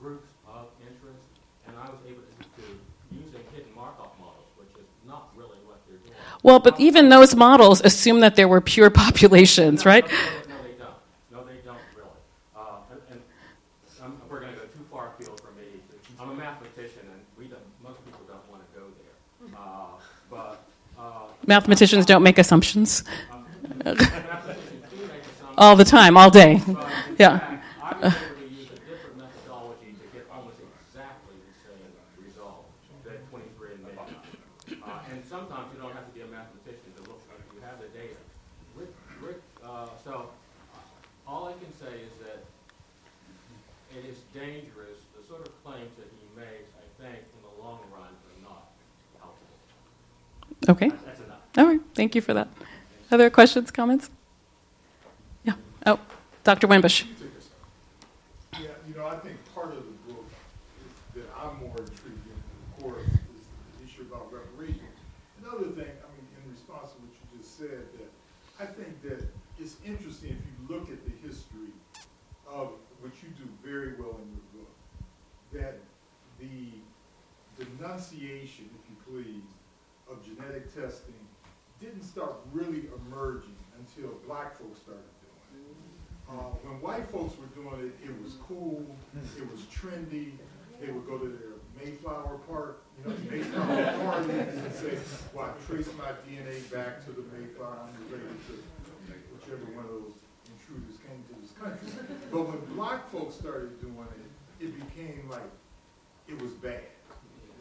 [0.00, 1.28] groups of interest,
[1.66, 5.98] and I was able to, to hidden Markov models, which is not really what they're
[5.98, 6.14] doing.
[6.42, 10.08] Well, but even those models assume that there were pure populations, right?
[10.08, 10.88] No, no, no, they don't.
[11.30, 12.08] No, they don't really.
[12.56, 12.60] Uh,
[13.10, 13.20] and, and
[14.02, 15.66] um, we're going to go too far afield for me.
[16.18, 19.54] I'm a mathematician, and we don't, most people don't want to go there.
[19.54, 20.64] Uh, but
[20.98, 23.04] uh, Mathematicians don't make assumptions
[23.84, 25.54] mathematicians do make assumptions.
[25.58, 26.62] all the time, all day.
[27.18, 27.58] Yeah.
[27.90, 31.92] fact, I was able to use a different methodology to get almost exactly the same
[32.22, 32.64] result
[33.04, 34.08] that 23andMe got.
[34.08, 37.80] Uh, and sometimes you don't have to be a mathematician to look like you have
[37.82, 38.16] the data.
[38.76, 40.30] Rick, Rick, uh, so
[40.74, 42.46] uh, all I can say is that
[43.96, 45.02] it is dangerous.
[45.18, 48.70] The sort of claims that he makes, I think, in the long run, are not
[49.18, 49.50] helpful.
[50.68, 50.90] Okay.
[51.56, 51.80] All right.
[51.94, 52.48] Thank you for that.
[53.10, 54.10] Other questions, comments?
[55.44, 55.54] Yeah.
[55.86, 55.98] Oh,
[56.44, 56.68] Dr.
[56.68, 57.04] Wimbush.
[58.54, 60.26] Yeah, you know, I think part of the book
[61.14, 62.38] that I'm more intrigued in,
[62.76, 63.46] of course, is
[63.78, 64.80] the issue about reparations.
[65.42, 68.10] Another thing, I mean, in response to what you just said, that
[68.62, 69.26] I think that
[69.58, 71.72] it's interesting if you look at the history
[72.46, 74.72] of, what you do very well in your book,
[75.54, 75.78] that
[76.38, 76.68] the
[77.56, 79.49] denunciation, if you please,
[80.10, 81.14] of genetic testing
[81.80, 86.28] didn't start really emerging until black folks started doing it.
[86.28, 88.84] Uh, when white folks were doing it, it was cool,
[89.36, 90.32] it was trendy.
[90.80, 94.98] They would go to their Mayflower Park, you know, Mayflower parties and say,
[95.34, 98.52] well, I traced my DNA back to the Mayflower, I'm related to
[99.34, 100.16] whichever one of those
[100.52, 101.88] intruders came to this country.
[102.30, 105.48] But when black folks started doing it, it became like,
[106.28, 106.84] it was bad.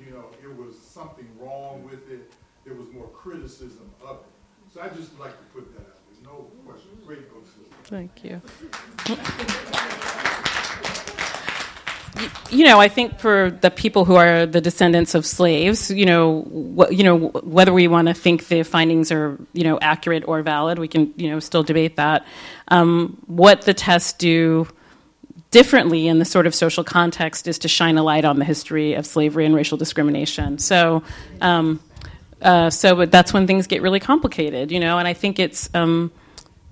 [0.05, 2.31] You know, it was something wrong with it.
[2.65, 4.73] There was more criticism of it.
[4.73, 6.31] So I just like to put that out there.
[6.31, 6.91] No question.
[7.05, 7.43] Great book.
[7.85, 8.41] Thank you.
[12.51, 16.41] You know, I think for the people who are the descendants of slaves, you know,
[16.77, 20.41] wh- you know, whether we want to think the findings are, you know, accurate or
[20.41, 22.25] valid, we can, you know, still debate that.
[22.67, 24.67] Um, what the tests do
[25.51, 28.93] differently in the sort of social context is to shine a light on the history
[28.93, 30.59] of slavery and racial discrimination.
[30.59, 31.03] So,
[31.41, 31.79] um,
[32.41, 34.97] uh, so that's when things get really complicated, you know.
[34.97, 36.11] And I think it's um,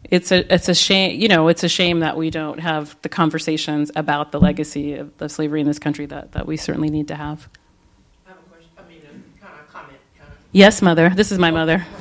[0.09, 3.09] it's a it's a shame you know it's a shame that we don't have the
[3.09, 7.09] conversations about the legacy of, of slavery in this country that, that we certainly need
[7.09, 7.49] to have.
[8.25, 8.69] I have a question.
[8.77, 9.97] I mean, a kind of comment.
[10.17, 10.37] Kind of.
[10.53, 11.09] Yes, mother.
[11.09, 11.85] This is my mother.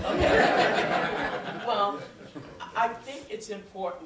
[1.67, 1.99] Well,
[2.77, 4.06] I think it's important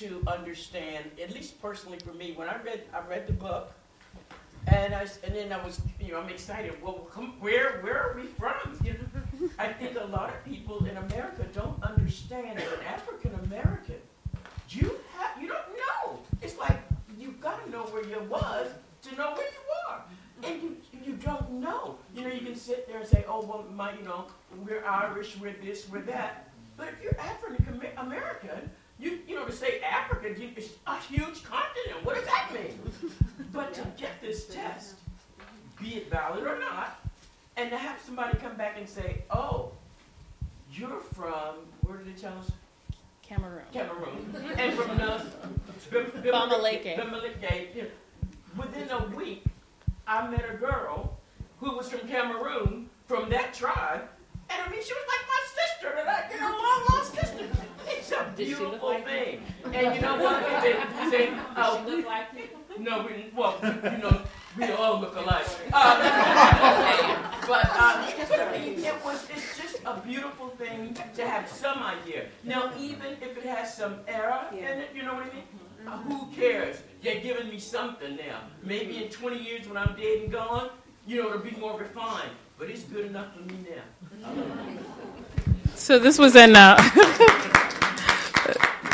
[0.00, 3.72] to understand, at least personally for me, when I read I read the book,
[4.66, 6.72] and I and then I was you know I'm excited.
[6.82, 8.54] Well, come, where where are we from?
[8.84, 13.34] You know, I think a lot of people in America don't understand as an African
[13.44, 14.00] American,
[14.70, 16.20] you have you don't know.
[16.40, 16.78] It's like
[17.18, 18.68] you've got to know where you was
[19.02, 20.02] to know where you are,
[20.44, 21.96] and you you don't know.
[22.14, 24.26] You know, you can sit there and say, oh well, my you know
[24.66, 26.48] we're Irish, we're this, we're that.
[26.78, 28.70] But if you're African American,
[29.00, 32.04] you you know to say Africa it's a huge continent.
[32.04, 32.78] What does that mean?
[33.52, 34.96] But to get this test,
[35.80, 37.00] be it valid or not,
[37.56, 39.72] and to have somebody come back and say, oh,
[40.72, 42.52] you're from where did it tell us?
[43.22, 43.64] Cameroon.
[43.72, 44.34] Cameroon.
[44.56, 46.96] and from the Bamileke.
[46.96, 47.86] Bamileke,
[48.56, 49.44] Within a week,
[50.06, 51.16] I met a girl
[51.60, 54.02] who was from Cameroon, from that tribe,
[54.50, 55.29] and I mean, she was like
[58.40, 59.42] It's a beautiful thing.
[59.64, 60.62] And you know what?
[60.62, 60.72] They,
[61.10, 61.84] they, uh,
[62.78, 64.22] no, we, well, you know,
[64.56, 65.46] we all look alike.
[65.72, 65.98] Um,
[67.46, 72.26] but um, it was, it's just a beautiful thing to have some idea.
[72.44, 75.44] Now, even if it has some error in it, you know what I mean?
[75.86, 76.76] Uh, who cares?
[77.02, 78.40] You're giving me something now.
[78.62, 80.70] Maybe in 20 years when I'm dead and gone,
[81.06, 82.30] you know, it'll be more refined.
[82.58, 84.32] But it's good enough for me now.
[85.74, 86.54] So this was in.
[86.56, 86.76] Uh,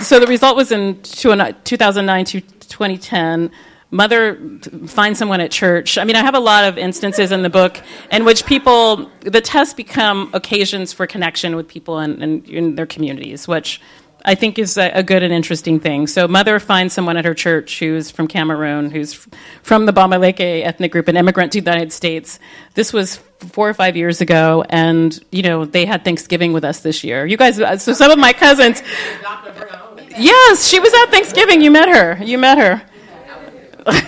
[0.07, 3.51] so the result was in 2009 uh, to 2010.
[3.91, 5.99] Mother finds someone at church.
[5.99, 7.81] I mean, I have a lot of instances in the book
[8.11, 12.87] in which people, the tests become occasions for connection with people in, in, in their
[12.87, 13.81] communities, which
[14.25, 16.09] I think is a, a good and interesting thing.
[16.09, 19.15] So, mother finds someone at her church who's from Cameroon, who's
[19.63, 22.41] from the Bamileke ethnic group, an immigrant to the United States.
[22.75, 26.81] This was four or five years ago, and you know they had Thanksgiving with us
[26.81, 27.25] this year.
[27.25, 28.83] You guys, uh, so some of my cousins.
[30.19, 31.61] Yes, she was at Thanksgiving.
[31.61, 32.23] You met her.
[32.25, 32.83] You met her.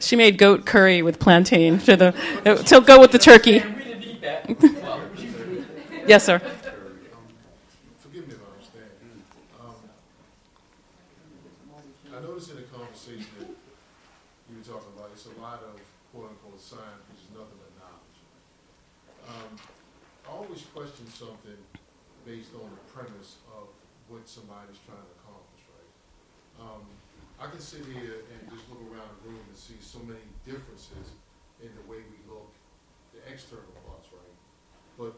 [0.00, 2.12] she made goat curry with plantain to the
[2.66, 3.62] to go with the turkey.
[6.08, 6.40] Yes, sir.
[8.00, 8.88] forgive me if I understand.
[9.60, 9.76] Um,
[12.16, 13.52] I noticed in the conversation that
[14.48, 15.76] you were talking about, it's a lot of
[16.16, 18.18] quote-unquote science, which is nothing but knowledge.
[19.28, 21.60] Um, I always question something
[22.24, 23.68] based on the premise of
[24.08, 25.92] what somebody's trying to accomplish, right?
[26.64, 26.88] Um,
[27.36, 31.12] I can sit here and just look around the room and see so many differences
[31.60, 32.48] in the way we look,
[33.12, 34.36] the external parts, right?
[34.96, 35.14] But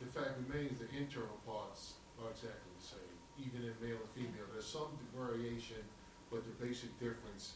[0.00, 4.48] the fact remains the internal parts are exactly the same, even in male and female.
[4.50, 4.96] There's some
[5.28, 5.82] variation,
[6.30, 7.54] but the basic difference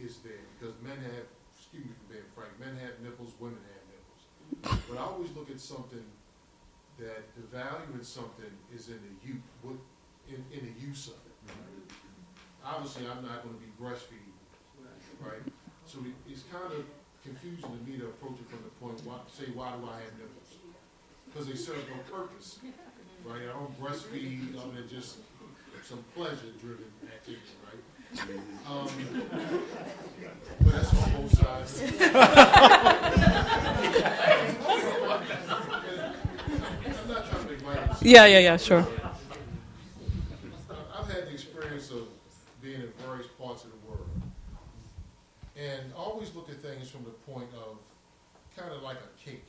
[0.00, 3.84] is there because men have, excuse me for being frank, men have nipples, women have
[3.88, 4.84] nipples.
[4.88, 6.04] But I always look at something
[6.98, 9.76] that the value in something is in the use, what,
[10.28, 11.36] in, in the use of it.
[12.64, 14.36] Obviously, I'm not going to be breastfeeding,
[15.20, 15.44] right?
[15.84, 16.84] So it, it's kind of
[17.22, 20.14] confusing to me to approach it from the point, why, say, why do I have
[20.18, 20.56] nipples?
[21.36, 22.58] because they serve no purpose,
[23.24, 23.42] right?
[23.42, 25.18] I don't breastfeed other than just
[25.86, 27.80] some pleasure-driven activity, right?
[28.68, 28.88] Um,
[30.64, 31.80] but that's on both sides.
[31.80, 32.12] I'm
[37.08, 38.02] not trying to make light.
[38.02, 38.56] Yeah, yeah, yeah.
[38.56, 38.84] Sure.
[40.98, 42.08] I've had the experience of
[42.60, 44.08] being in various parts of the world.
[45.56, 47.78] And always look at things from the point of
[48.56, 49.46] kind of like a cake.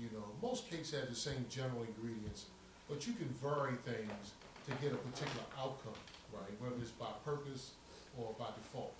[0.00, 2.46] You know, most cakes have the same general ingredients,
[2.88, 4.32] but you can vary things
[4.66, 5.96] to get a particular outcome,
[6.32, 6.52] right?
[6.60, 7.72] Whether it's by purpose
[8.18, 8.94] or by default.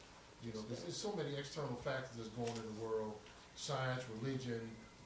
[0.44, 3.12] You know, there's, there's so many external factors that's going in the world,
[3.56, 4.60] science, religion,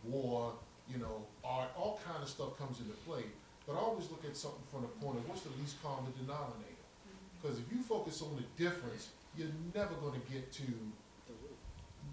[0.05, 0.53] war,
[0.91, 3.25] you know, art, all kind of stuff comes into play.
[3.67, 6.85] But I always look at something from the point of what's the least common denominator.
[6.85, 7.41] Mm-hmm.
[7.41, 10.69] Because if you focus on the difference, you're never going to get to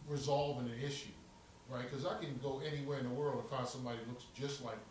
[0.07, 1.13] resolving an issue,
[1.69, 1.83] right?
[1.83, 4.77] Because I can go anywhere in the world and find somebody that looks just like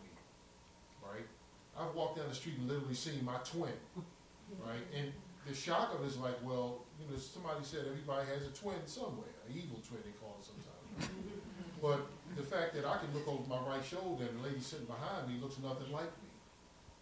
[1.81, 3.73] I've walked down the street and literally seen my twin,
[4.59, 4.85] right?
[4.95, 5.11] And
[5.47, 8.77] the shock of it is like, well, you know, somebody said everybody has a twin
[8.85, 11.11] somewhere, an evil twin they call it sometimes.
[11.81, 12.05] but
[12.37, 15.27] the fact that I can look over my right shoulder and the lady sitting behind
[15.27, 16.29] me looks nothing like me,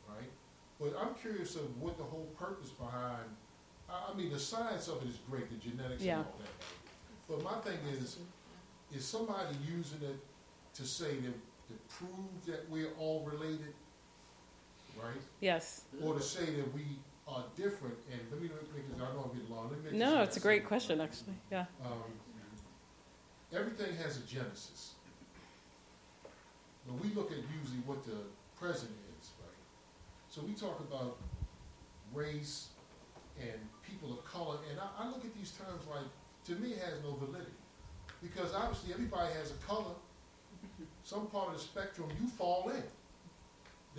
[0.08, 0.32] right?
[0.80, 3.26] But I'm curious of what the whole purpose behind.
[3.90, 6.20] I, I mean, the science of it is great, the genetics Yeah.
[6.20, 6.56] and all that.
[7.28, 8.18] But my thing is,
[8.96, 10.18] is somebody using it
[10.76, 11.34] to say that
[11.68, 13.74] to prove that we're all related?
[15.04, 15.22] Right?
[15.40, 15.84] Yes.
[16.02, 16.84] Or to say that we
[17.28, 19.92] are different, and let me make this, I don't know I'm getting long, let me
[19.92, 21.36] make No, it's a great question, actually.
[21.52, 21.66] Yeah.
[21.86, 22.04] Um,
[23.54, 24.94] everything has a genesis.
[26.86, 28.18] When we look at usually what the
[28.60, 29.56] present is, right?
[30.30, 31.18] So we talk about
[32.14, 32.70] race
[33.40, 36.08] and people of color, and I, I look at these terms like,
[36.46, 37.52] to me, it has no validity.
[38.22, 39.94] Because obviously everybody has a color.
[41.04, 42.84] Some part of the spectrum you fall in.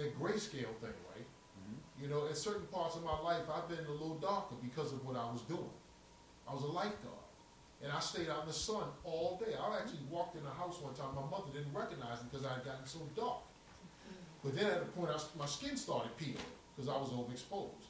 [0.01, 1.29] That grayscale thing, right?
[1.29, 2.03] Mm-hmm.
[2.03, 5.05] You know, at certain parts of my life, I've been a little darker because of
[5.05, 5.69] what I was doing.
[6.49, 7.21] I was a lifeguard.
[7.85, 9.53] And I stayed out in the sun all day.
[9.61, 11.13] I actually walked in the house one time.
[11.15, 13.45] My mother didn't recognize me because I had gotten so dark.
[13.45, 14.41] Mm-hmm.
[14.45, 17.85] But then at a point, I, s- my skin started peeling because I was overexposed.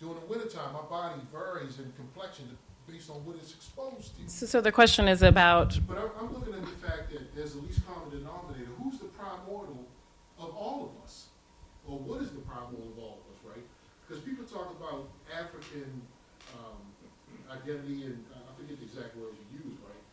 [0.00, 2.56] During the wintertime, my body varies in complexion
[2.88, 4.28] based on what it's exposed to.
[4.32, 7.52] So, so the question is about But I'm, I'm looking at the fact that there's
[7.52, 8.72] the least common denominator.
[8.80, 9.84] Who's the primordial
[10.38, 11.26] of all of us?
[11.90, 13.66] Or what is the problem with all of us, right?
[14.06, 15.90] Because people talk about African
[16.54, 16.78] um,
[17.50, 20.04] identity, and uh, I forget the exact words you use, right?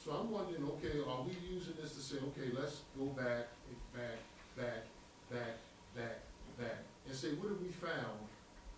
[0.00, 3.52] So I'm wondering, okay, are we using this to say, okay, let's go back,
[3.92, 4.24] back,
[4.56, 4.88] back,
[5.28, 5.60] back,
[5.92, 6.24] back,
[6.56, 8.24] back, and say, what have we found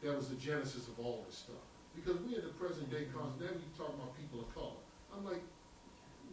[0.02, 1.62] that was the genesis of all this stuff?
[1.94, 3.06] Because we in the present day
[3.38, 4.80] then we talk about people of color.
[5.14, 5.42] I'm like,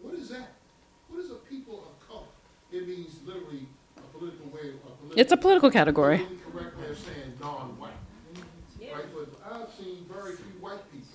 [0.01, 0.57] what is that?
[1.09, 2.33] What is a people of color?
[2.71, 3.69] It means literally
[4.17, 5.19] political way, a political.
[5.19, 6.17] it's a political category.
[6.51, 7.91] correct way of saying non-white.
[8.81, 11.07] Right, but I've seen very few white people.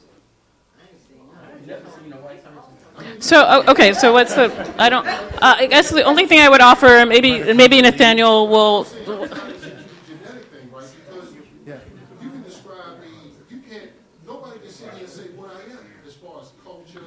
[1.66, 3.20] Never seen a white person.
[3.20, 4.50] So okay, so what's the?
[4.78, 5.06] I don't.
[5.06, 8.82] Uh, I guess the only thing I would offer, maybe maybe Nathaniel will.
[8.82, 10.90] It's a genetic thing, right?
[11.08, 11.32] Because
[12.20, 13.90] you can describe me, you can't,
[14.26, 17.06] nobody can sit here and say what I am as far as culture,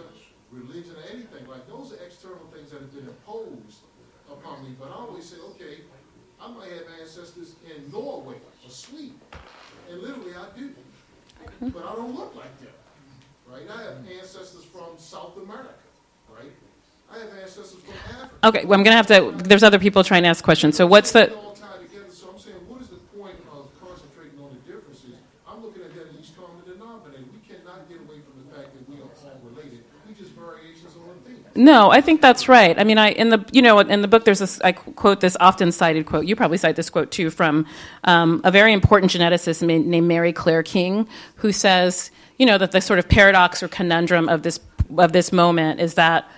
[0.52, 1.48] religion, or anything.
[1.48, 3.84] Like, those are external things that have been imposed
[4.32, 4.76] upon me.
[4.80, 5.84] But I always say, okay,
[6.42, 9.20] I might have ancestors in Norway or Sweden.
[9.90, 10.72] And literally I do.
[11.62, 12.74] But I don't look like them,
[13.52, 13.64] right?
[13.70, 15.70] I have ancestors from South America,
[16.30, 16.52] right?
[17.12, 18.30] I have ancestors from Africa.
[18.46, 19.32] Okay, well, I'm gonna have to.
[19.44, 20.76] There's other people trying to ask questions.
[20.76, 21.30] So what's the?
[21.30, 24.62] It all tied together, so I'm saying, what is the point of concentrating on the
[24.66, 25.22] differences?
[25.48, 27.30] I'm looking at that least common denominator.
[27.30, 29.86] We cannot get away from the fact that we are all related.
[30.10, 31.45] We just variations on one thing.
[31.58, 32.78] No, I think that's right.
[32.78, 35.38] I mean, I in the you know in the book there's this I quote this
[35.40, 36.26] often cited quote.
[36.26, 37.66] You probably cite this quote too from
[38.04, 43.00] um, a very important geneticist named Mary-Claire King, who says you know that the sort
[43.00, 44.60] of paradox or conundrum of this
[44.98, 46.30] of this moment is that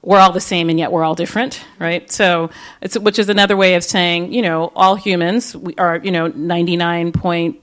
[0.00, 2.08] we're all the same and yet we're all different, right?
[2.10, 6.12] So it's which is another way of saying you know all humans we are you
[6.12, 7.60] know 99 point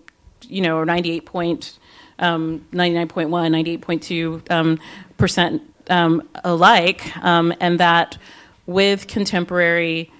[0.49, 1.79] you know or 98 point
[2.19, 4.79] um, 99.1 98.2 um,
[5.17, 8.17] percent um, alike um, and that
[8.65, 10.11] with contemporary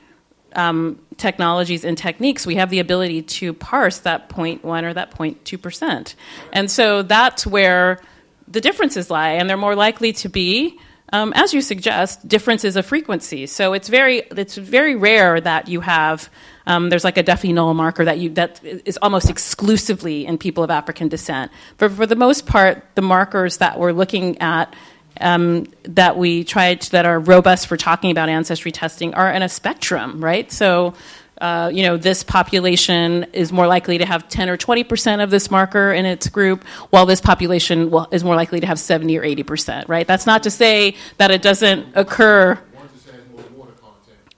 [0.54, 5.62] um, technologies and techniques, we have the ability to parse that 0.1 or that 0.2
[5.62, 6.16] percent,
[6.52, 8.00] and so that's where
[8.48, 10.80] the differences lie, and they're more likely to be,
[11.14, 13.46] um, as you suggest, differences of frequency.
[13.46, 16.30] So it's very it's very rare that you have
[16.70, 20.64] um, there's like a Duffy null marker that you that is almost exclusively in people
[20.64, 21.52] of African descent.
[21.78, 24.76] But for the most part, the markers that we're looking at
[25.20, 29.42] um, that we tried to, that are robust for talking about ancestry testing are in
[29.42, 30.52] a spectrum, right?
[30.52, 30.94] So,
[31.40, 35.30] uh, you know, this population is more likely to have 10 or 20 percent of
[35.30, 39.18] this marker in its group, while this population will, is more likely to have 70
[39.18, 40.06] or 80 percent, right?
[40.06, 42.60] That's not to say that it doesn't occur.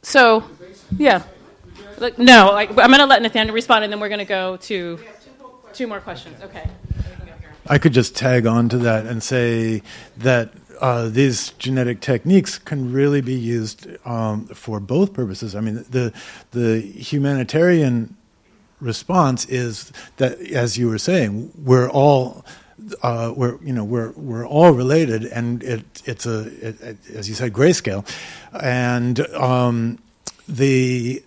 [0.04, 0.44] So,
[0.98, 1.24] yeah.
[2.00, 4.58] Look, no, I, I'm going to let Nathaniel respond, and then we're going to go
[4.58, 5.00] to
[5.74, 6.42] two more questions.
[6.42, 6.68] Okay.
[7.68, 9.84] I could just tag on to that and say
[10.18, 10.52] that
[10.82, 15.56] uh, these genetic techniques can really be used um, for both purposes.
[15.56, 16.12] I mean, the
[16.52, 18.16] the humanitarian
[18.80, 22.44] response is that, as you were saying, we're all.
[23.04, 27.30] Uh, we're you know we're we're all related, and it it's a it, it, as
[27.30, 28.04] you said grayscale,
[28.60, 30.00] and um,
[30.50, 31.22] the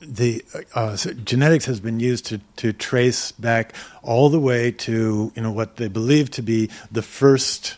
[0.00, 0.42] the
[0.74, 5.42] uh, so genetics has been used to, to trace back all the way to you
[5.42, 7.76] know what they believe to be the first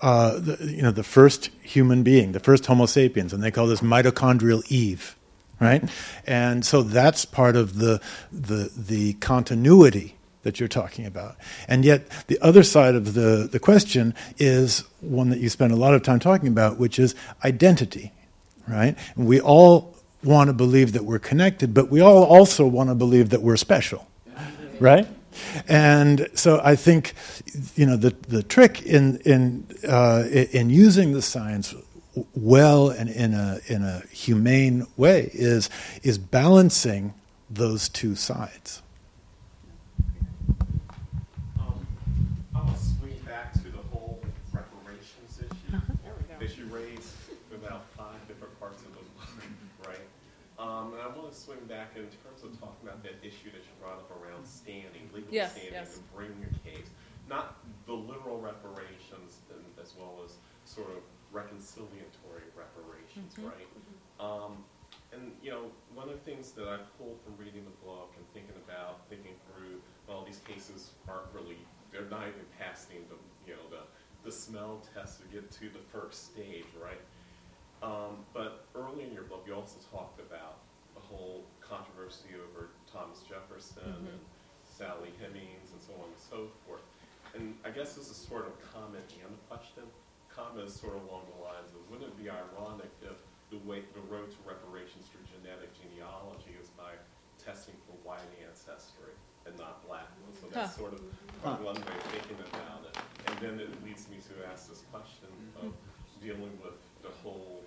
[0.00, 3.66] uh, the, you know the first human being, the first Homo sapiens, and they call
[3.66, 5.16] this mitochondrial Eve,
[5.60, 5.88] right?
[6.26, 8.00] And so that's part of the
[8.32, 11.36] the the continuity that you're talking about.
[11.66, 15.76] And yet the other side of the the question is one that you spend a
[15.76, 17.14] lot of time talking about, which is
[17.44, 18.12] identity,
[18.66, 18.96] right?
[19.16, 22.94] And we all want to believe that we're connected, but we all also want to
[22.94, 24.06] believe that we're special,
[24.80, 25.06] right?
[25.68, 27.14] And so I think,
[27.76, 31.74] you know, the the trick in in uh, in using the science
[32.34, 35.70] well and in a in a humane way is
[36.02, 37.14] is balancing
[37.50, 38.82] those two sides.
[51.48, 54.84] swing back in terms of talking about that issue that you brought up around standing,
[54.92, 55.96] legal Yes, standing, yes.
[55.96, 56.88] and bringing your case.
[57.28, 57.56] Not
[57.86, 61.02] the literal reparations, and, as well as sort of
[61.32, 63.50] reconciliatory reparations, Mhm.
[63.50, 63.68] right?
[64.18, 64.64] Um,
[65.12, 68.26] and you know, one of the things that I pulled from reading the book and
[68.32, 71.58] thinking about, thinking through, well, these cases aren't really,
[71.90, 73.16] they're not even passing the,
[73.48, 73.82] you know, the,
[74.24, 77.00] the smell test to get to the first stage, right?
[77.82, 80.58] Um, but early in your book, you also talked about
[80.94, 84.20] the whole controversy over Thomas Jefferson and
[84.78, 86.86] Sally Hemings and so on and so forth.
[87.34, 89.82] And I guess this is sort of comment and a question.
[90.30, 93.18] Comment is sort of along the lines of, wouldn't it be ironic if
[93.50, 96.94] the way the road to reparations through genetic genealogy is by
[97.42, 99.10] testing for white ancestry
[99.50, 100.38] and not black ones?
[100.38, 100.86] So that's Huh.
[100.86, 101.02] sort of
[101.42, 102.94] one way of thinking about it.
[103.26, 105.28] And then it leads me to ask this question
[105.58, 105.74] of
[106.22, 107.66] dealing with the whole,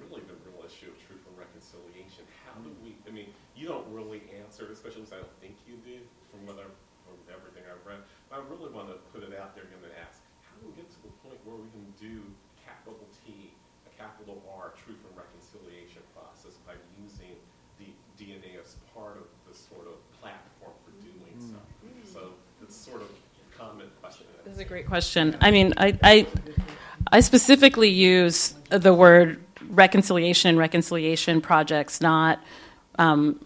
[0.00, 2.24] really the real issue of truth and reconciliation.
[2.48, 5.76] How do we, I mean, you don't really answer, especially because I don't think you
[5.84, 6.00] do
[6.36, 6.76] from what I've,
[7.08, 8.04] from everything I've read.
[8.28, 10.76] But I really want to put it out there again and ask, how do we
[10.76, 12.20] get to the point where we can do
[12.60, 13.56] capital T,
[13.88, 17.40] a capital R, truth and reconciliation process by using
[17.80, 17.88] the
[18.20, 21.56] DNA as part of the sort of platform for doing so?
[22.04, 22.20] So
[22.60, 24.28] it's sort of a comment question.
[24.44, 25.36] This is a great question.
[25.40, 26.26] I mean, I, I,
[27.10, 32.40] I specifically use the word reconciliation and reconciliation projects, not
[32.98, 33.40] um,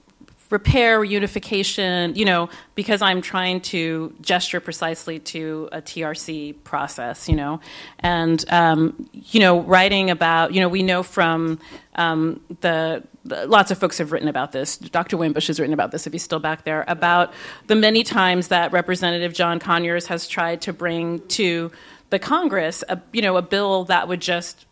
[0.51, 7.37] repair, unification, you know, because I'm trying to gesture precisely to a TRC process, you
[7.37, 7.61] know.
[8.01, 11.61] And, um, you know, writing about, you know, we know from
[11.95, 14.77] um, the, the, lots of folks have written about this.
[14.77, 15.17] Dr.
[15.17, 17.33] Wimbush has written about this, if he's still back there, about
[17.69, 21.71] the many times that Representative John Conyers has tried to bring to
[22.11, 24.67] the Congress, a, you know, a bill that would just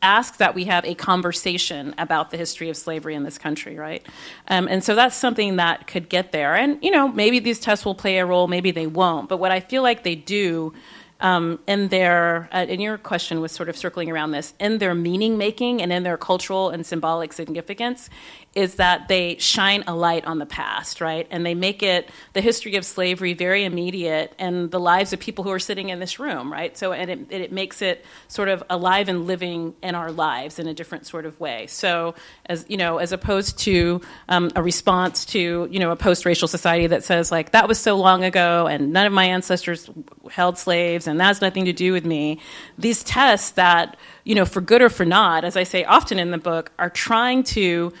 [0.00, 4.06] ask that we have a conversation about the history of slavery in this country, right?
[4.46, 6.54] Um, and so that's something that could get there.
[6.54, 9.28] And, you know, maybe these tests will play a role, maybe they won't.
[9.28, 10.72] But what I feel like they do
[11.20, 14.94] um, in their, uh, and your question was sort of circling around this, in their
[14.94, 18.08] meaning making and in their cultural and symbolic significance,
[18.54, 21.26] is that they shine a light on the past, right?
[21.30, 25.44] And they make it the history of slavery very immediate and the lives of people
[25.44, 26.76] who are sitting in this room, right?
[26.76, 30.66] So, and it, it makes it sort of alive and living in our lives in
[30.66, 31.66] a different sort of way.
[31.66, 32.14] So,
[32.46, 36.86] as you know, as opposed to um, a response to you know a post-racial society
[36.86, 39.90] that says like that was so long ago and none of my ancestors
[40.30, 42.40] held slaves and that has nothing to do with me.
[42.78, 43.96] These tests that
[44.28, 46.90] you know, for good or for not, as I say often in the book, are
[46.90, 47.94] trying to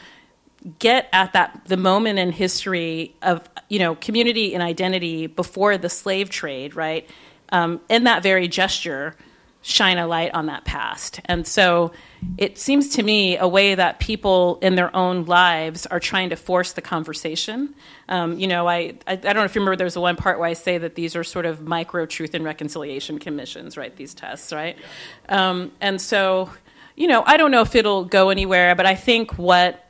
[0.78, 5.88] get at that the moment in history of you know community and identity before the
[5.88, 7.08] slave trade, right?
[7.50, 9.16] Um, in that very gesture,
[9.62, 11.92] shine a light on that past, and so
[12.36, 16.36] it seems to me a way that people in their own lives are trying to
[16.36, 17.74] force the conversation.
[18.08, 20.38] Um, you know, I, I I don't know if you remember there was one part
[20.38, 23.94] where I say that these are sort of micro truth and reconciliation commissions, right?
[23.94, 24.76] These tests, right?
[25.28, 26.50] Um, and so,
[26.96, 29.87] you know, I don't know if it'll go anywhere, but I think what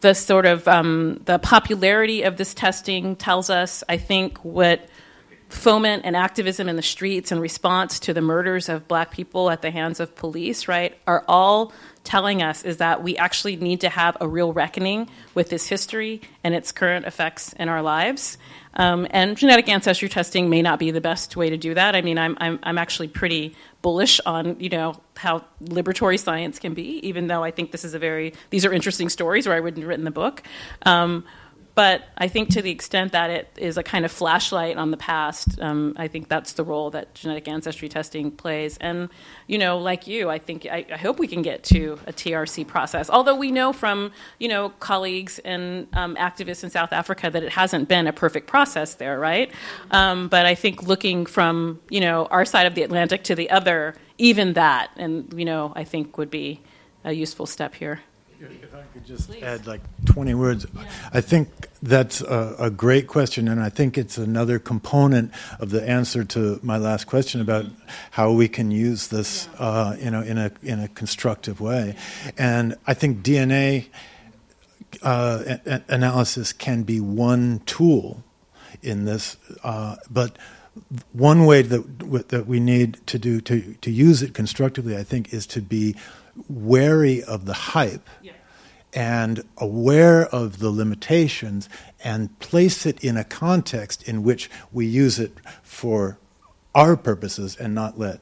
[0.00, 3.84] the sort of um, the popularity of this testing tells us.
[3.88, 4.88] I think what
[5.48, 9.62] foment and activism in the streets in response to the murders of black people at
[9.62, 11.72] the hands of police, right, are all
[12.04, 16.20] telling us is that we actually need to have a real reckoning with this history
[16.42, 18.38] and its current effects in our lives.
[18.74, 21.96] Um, and genetic ancestry testing may not be the best way to do that.
[21.96, 26.74] I mean, I'm, I'm, I'm actually pretty bullish on, you know, how liberatory science can
[26.74, 29.60] be, even though I think this is a very, these are interesting stories or I
[29.60, 30.42] wouldn't have written the book.
[30.82, 31.24] Um,
[31.80, 34.98] but I think to the extent that it is a kind of flashlight on the
[34.98, 38.76] past, um, I think that's the role that genetic ancestry testing plays.
[38.76, 39.08] And,
[39.46, 42.66] you know, like you, I think, I, I hope we can get to a TRC
[42.66, 43.08] process.
[43.08, 47.52] Although we know from, you know, colleagues and um, activists in South Africa that it
[47.52, 49.50] hasn't been a perfect process there, right?
[49.90, 53.48] Um, but I think looking from, you know, our side of the Atlantic to the
[53.48, 56.60] other, even that, and, you know, I think would be
[57.04, 58.00] a useful step here.
[58.42, 59.42] If I could just Please.
[59.42, 60.66] add like 20 words.
[61.12, 61.48] I think
[61.82, 66.58] that's a, a great question, and I think it's another component of the answer to
[66.62, 67.66] my last question about
[68.12, 71.96] how we can use this, uh, you know, in a in a constructive way.
[72.38, 73.88] And I think DNA
[75.02, 78.24] uh, a- analysis can be one tool
[78.82, 80.38] in this, uh, but
[81.12, 85.34] one way that that we need to do to to use it constructively, I think,
[85.34, 85.94] is to be
[86.48, 88.08] wary of the hype
[88.92, 91.68] and aware of the limitations
[92.02, 96.18] and place it in a context in which we use it for
[96.74, 98.20] our purposes and not let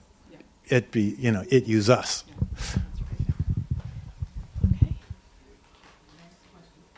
[0.66, 2.24] it be, you know, it use us.
[4.74, 4.94] Okay.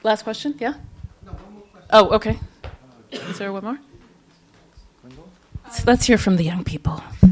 [0.02, 0.56] Last question?
[0.58, 0.74] Yeah?
[1.24, 1.88] No, one more question.
[1.90, 2.38] Oh, okay.
[3.12, 3.78] Is there one more?
[5.72, 7.00] So let's hear from the young people.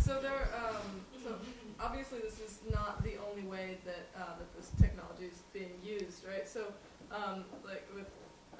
[0.00, 1.34] so there, um, so
[1.80, 6.24] obviously this is not the only way that uh, that this technology is being used,
[6.24, 6.48] right?
[6.48, 6.66] So,
[7.10, 8.06] um, like with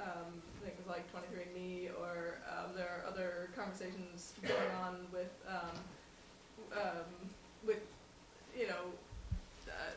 [0.01, 5.71] um, things like 23andMe, or um, there are other conversations going on with um,
[6.73, 7.31] um,
[7.65, 7.83] with
[8.59, 8.91] you know
[9.69, 9.93] uh,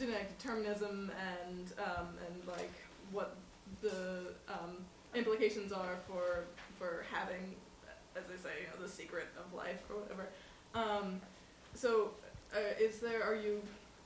[0.00, 2.72] genetic determinism and um, and like
[3.12, 3.36] what
[3.82, 4.32] the
[5.14, 6.44] implications are for
[6.78, 7.54] for having,
[8.16, 10.28] as I say, you know, the secret of life or whatever.
[10.74, 11.20] Um,
[11.74, 12.12] so,
[12.54, 13.22] uh, is there?
[13.22, 13.62] Are you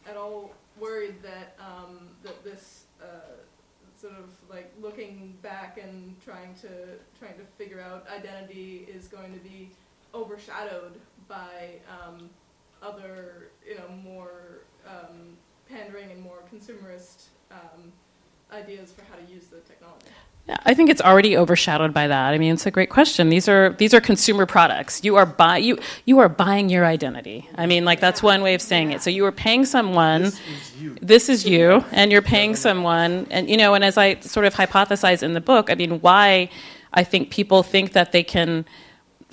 [0.09, 3.37] at all worried that um, that this uh,
[3.97, 6.69] sort of like looking back and trying to
[7.19, 9.71] trying to figure out identity is going to be
[10.13, 12.29] overshadowed by um,
[12.83, 15.37] other, you know, more um,
[15.75, 17.93] pandering and more consumerist um,
[18.53, 20.07] ideas for how to use the technology?
[20.47, 22.35] Yeah, I think it's already overshadowed by that.
[22.35, 23.31] I mean, it's a great question.
[23.31, 25.03] These are these are consumer products.
[25.03, 27.49] You are buy you you are buying your identity.
[27.55, 29.01] I mean, like that's one way of saying it.
[29.01, 30.23] So you are paying someone.
[30.23, 30.97] This is you.
[31.01, 33.27] This is you, and you're paying someone.
[33.31, 36.51] And you know, and as I sort of hypothesize in the book, I mean, why
[36.93, 38.67] I think people think that they can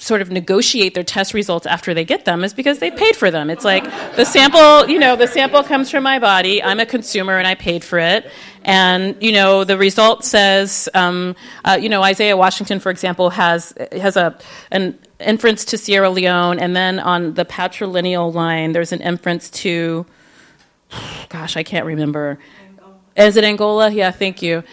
[0.02, 3.30] sort of negotiate their test results after they get them is because they paid for
[3.30, 3.52] them.
[3.52, 3.84] It's like
[4.16, 6.62] the sample, you know, the sample comes from my body.
[6.62, 8.30] I'm a consumer and I paid for it.
[8.64, 13.74] And you know, the result says, um, uh, you know, Isaiah Washington, for example, has
[13.92, 14.38] has a
[14.72, 20.06] an inference to Sierra Leone, and then on the patrilineal line, there's an inference to,
[21.30, 22.40] gosh, I can't remember.
[22.68, 23.00] Angola.
[23.16, 23.90] Is it Angola?
[23.90, 24.64] Yeah, thank you.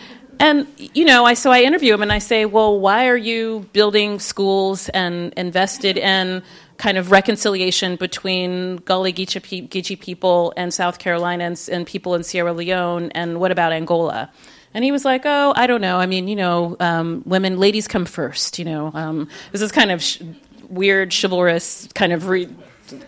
[0.41, 3.67] And you know, I so I interview him and I say, "Well, why are you
[3.73, 6.43] building schools and invested in
[6.77, 12.53] kind of reconciliation between Gullah Geechee people and South Carolina and, and, people in Sierra
[12.53, 14.31] Leone, and what about Angola?"
[14.75, 15.99] And he was like, "Oh, I don't know.
[15.99, 18.59] I mean, you know, um, women, ladies come first.
[18.61, 20.23] You know, um, this is kind of sh-
[20.69, 22.49] weird, chivalrous, kind of re-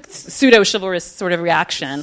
[0.08, 2.02] pseudo chivalrous sort of reaction."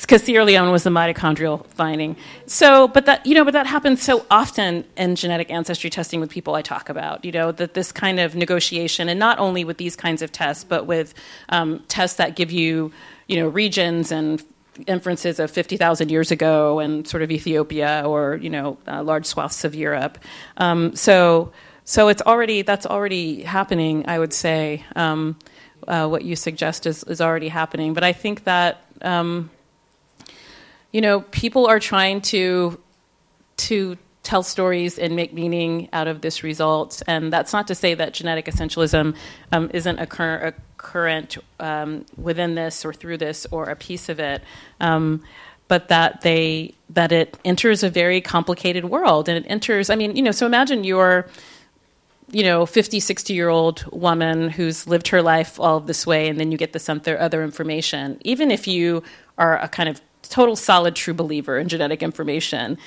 [0.00, 2.16] Because Sierra Leone was the mitochondrial finding.
[2.46, 6.30] So, but that you know, but that happens so often in genetic ancestry testing with
[6.30, 7.24] people I talk about.
[7.24, 10.64] You know, that this kind of negotiation, and not only with these kinds of tests,
[10.64, 11.14] but with
[11.48, 12.92] um, tests that give you,
[13.28, 14.42] you know, regions and
[14.88, 19.64] inferences of 50,000 years ago and sort of Ethiopia or you know uh, large swaths
[19.64, 20.18] of Europe.
[20.56, 21.52] Um, so,
[21.84, 24.04] so it's already that's already happening.
[24.08, 24.84] I would say.
[24.96, 25.36] Um,
[25.86, 29.50] uh, what you suggest is, is already happening, but I think that um,
[30.92, 32.80] you know, people are trying to
[33.56, 37.02] to tell stories and make meaning out of this result.
[37.06, 39.14] And that's not to say that genetic essentialism
[39.52, 44.08] um, isn't a, cur- a current um, within this or through this or a piece
[44.08, 44.42] of it.
[44.80, 45.22] Um,
[45.68, 50.14] but that they that it enters a very complicated world and it enters i mean
[50.14, 51.26] you know so imagine you're
[52.30, 56.40] you know 50 60 year old woman who's lived her life all this way and
[56.40, 58.18] then you get this other, information.
[58.22, 59.02] Even if you
[59.38, 62.78] are a kind of total solid true believer in genetic information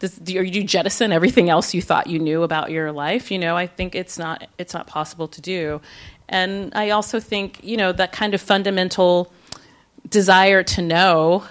[0.00, 3.30] this, do you jettison everything else you thought you knew about your life?
[3.30, 5.80] You know i think it's not it's not possible to do.
[6.28, 9.32] And i also think you know that kind of fundamental
[10.08, 11.44] desire to know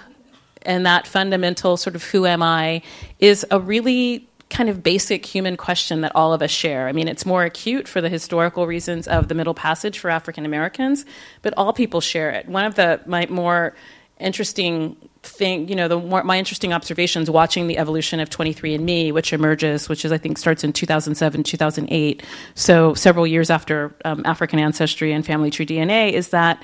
[0.64, 2.82] and that fundamental sort of who am i
[3.18, 6.86] is a really kind of basic human question that all of us share.
[6.86, 10.44] I mean, it's more acute for the historical reasons of the Middle Passage for African
[10.44, 11.04] Americans,
[11.40, 12.46] but all people share it.
[12.46, 13.74] One of the my more
[14.20, 19.32] interesting thing, you know, the more, my interesting observations watching the evolution of 23andMe, which
[19.32, 22.22] emerges, which is I think starts in 2007, 2008,
[22.54, 26.62] so several years after um, African Ancestry and Family Tree DNA, is that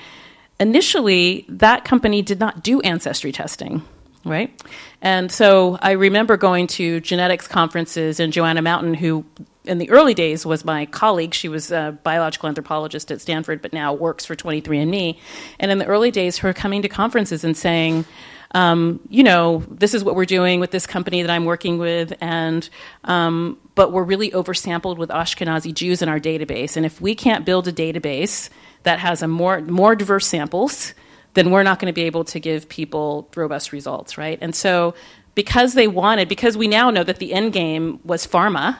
[0.60, 3.82] initially that company did not do ancestry testing.
[4.28, 4.62] Right?
[5.00, 9.24] And so I remember going to genetics conferences, and Joanna Mountain, who
[9.64, 11.34] in the early days was my colleague.
[11.34, 15.18] She was a biological anthropologist at Stanford, but now works for 23andMe.
[15.60, 18.06] And in the early days, her coming to conferences and saying,
[18.52, 22.14] um, you know, this is what we're doing with this company that I'm working with,
[22.20, 22.68] and
[23.05, 26.76] um, but we're really oversampled with Ashkenazi Jews in our database.
[26.76, 28.48] And if we can't build a database
[28.84, 30.94] that has a more more diverse samples,
[31.39, 34.39] then we're not going to be able to give people robust results, right?
[34.40, 34.94] And so,
[35.35, 38.78] because they wanted, because we now know that the end game was pharma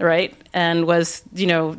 [0.00, 0.34] right?
[0.52, 1.76] And was, you know,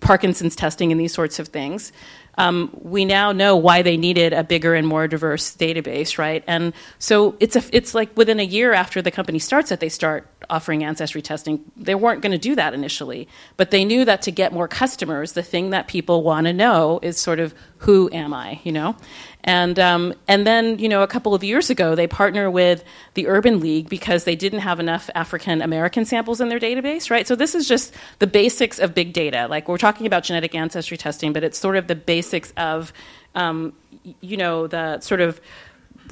[0.00, 1.92] Parkinson's testing and these sorts of things.
[2.40, 6.42] Um, we now know why they needed a bigger and more diverse database, right?
[6.46, 9.90] And so it's a, it's like within a year after the company starts that they
[9.90, 11.70] start offering ancestry testing.
[11.76, 15.32] They weren't going to do that initially, but they knew that to get more customers,
[15.32, 18.96] the thing that people want to know is sort of who am I, you know?
[19.42, 22.84] And um, and then you know a couple of years ago they partner with
[23.14, 27.26] the Urban League because they didn't have enough African American samples in their database, right?
[27.26, 29.46] So this is just the basics of big data.
[29.48, 31.94] Like we're talking about genetic ancestry testing, but it's sort of the
[32.30, 32.92] basics of
[33.34, 33.72] um,
[34.20, 35.40] you know the sort of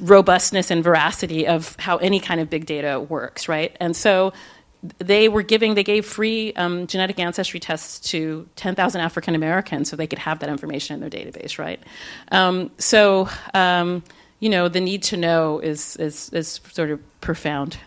[0.01, 3.75] robustness and veracity of how any kind of big data works, right?
[3.79, 4.31] And so
[4.99, 9.97] they were giving they gave free um, genetic ancestry tests to 10,000 African Americans so
[9.97, 11.81] they could have that information in their database, right?
[12.31, 14.03] Um, so um,
[14.39, 17.77] you know the need to know is is, is sort of profound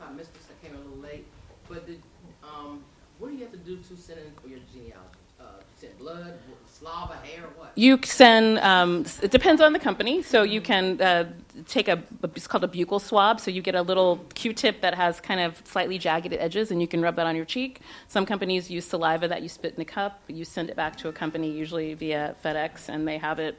[0.00, 0.46] if I missed this.
[0.50, 1.26] I came a little late,
[1.68, 2.02] but did,
[2.42, 2.82] um,
[3.18, 5.18] what do you have to do to send in for your genealogy?
[5.40, 5.44] Uh,
[5.76, 6.38] send blood,
[6.80, 7.69] slob, a hair, what?
[7.80, 8.58] You send.
[8.58, 10.22] Um, it depends on the company.
[10.22, 11.32] So you can uh,
[11.66, 12.02] take a.
[12.36, 13.40] It's called a buccal swab.
[13.40, 16.86] So you get a little Q-tip that has kind of slightly jagged edges, and you
[16.86, 17.80] can rub that on your cheek.
[18.08, 20.20] Some companies use saliva that you spit in a cup.
[20.28, 23.58] You send it back to a company, usually via FedEx, and they have it.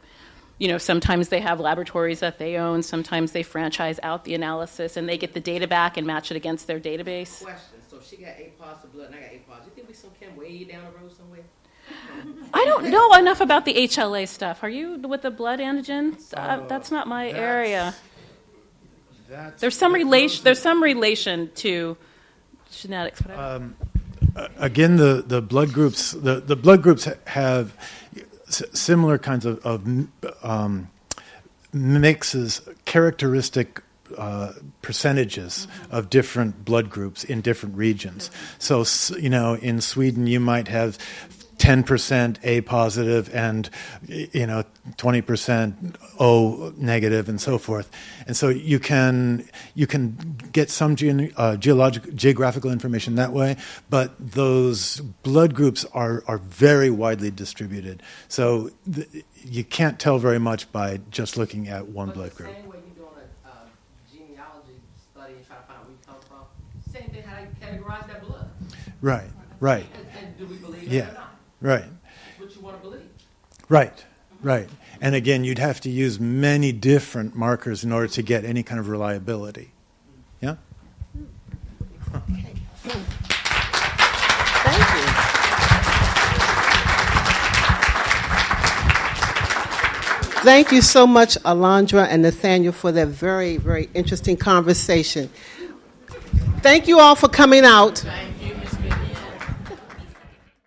[0.60, 2.84] You know, sometimes they have laboratories that they own.
[2.84, 6.38] Sometimes they franchise out the analysis, and they get the data back and match it
[6.38, 7.42] against their database.
[7.42, 7.80] Question.
[7.90, 10.12] So she got A positive blood and I got A positive, you think we some
[10.20, 11.42] can way down the road somewhere?
[12.54, 14.64] I don't know enough about the HLA stuff.
[14.64, 16.18] Are you with the blood antigen?
[16.34, 17.96] Uh, that's not my that's- area.
[19.30, 20.44] That's, There's some relation.
[20.44, 21.96] There's some relation to
[22.70, 23.22] genetics.
[23.30, 23.76] Um,
[24.58, 27.74] again, the, the blood groups the, the blood groups have
[28.50, 29.88] similar kinds of, of
[30.44, 30.90] um,
[31.72, 33.82] mixes, characteristic
[34.18, 38.30] uh, percentages of different blood groups in different regions.
[38.60, 38.84] So,
[39.18, 40.98] you know, in Sweden, you might have
[41.62, 43.70] 10% A positive and,
[44.08, 44.64] you know,
[44.98, 47.92] 20% O negative and so forth.
[48.26, 50.18] And so you can, you can
[50.52, 53.58] get some gene, uh, geologic, geographical information that way,
[53.92, 58.02] but those blood groups are, are very widely distributed.
[58.28, 62.56] So th- you can't tell very much by just looking at one But blood group.
[62.56, 64.82] same way you're doing a genealogy
[65.14, 68.08] study and trying to find out where you come from, same thing how you categorize
[68.08, 68.50] that blood.
[69.00, 69.30] Right,
[69.60, 71.10] right, And, and do we believe it Yeah.
[71.62, 71.74] Or not?
[71.74, 71.86] right.
[72.38, 73.02] What you want to believe.
[73.70, 74.06] Right,
[74.42, 74.70] right.
[75.00, 78.80] And again, you'd have to use many different markers in order to get any kind
[78.80, 79.72] of reliability.
[80.42, 80.58] Yeah?
[84.64, 85.32] Thank you.
[90.44, 95.30] Thank you so much, Alondra and Nathaniel, for that very, very interesting conversation.
[96.62, 98.04] Thank you all for coming out.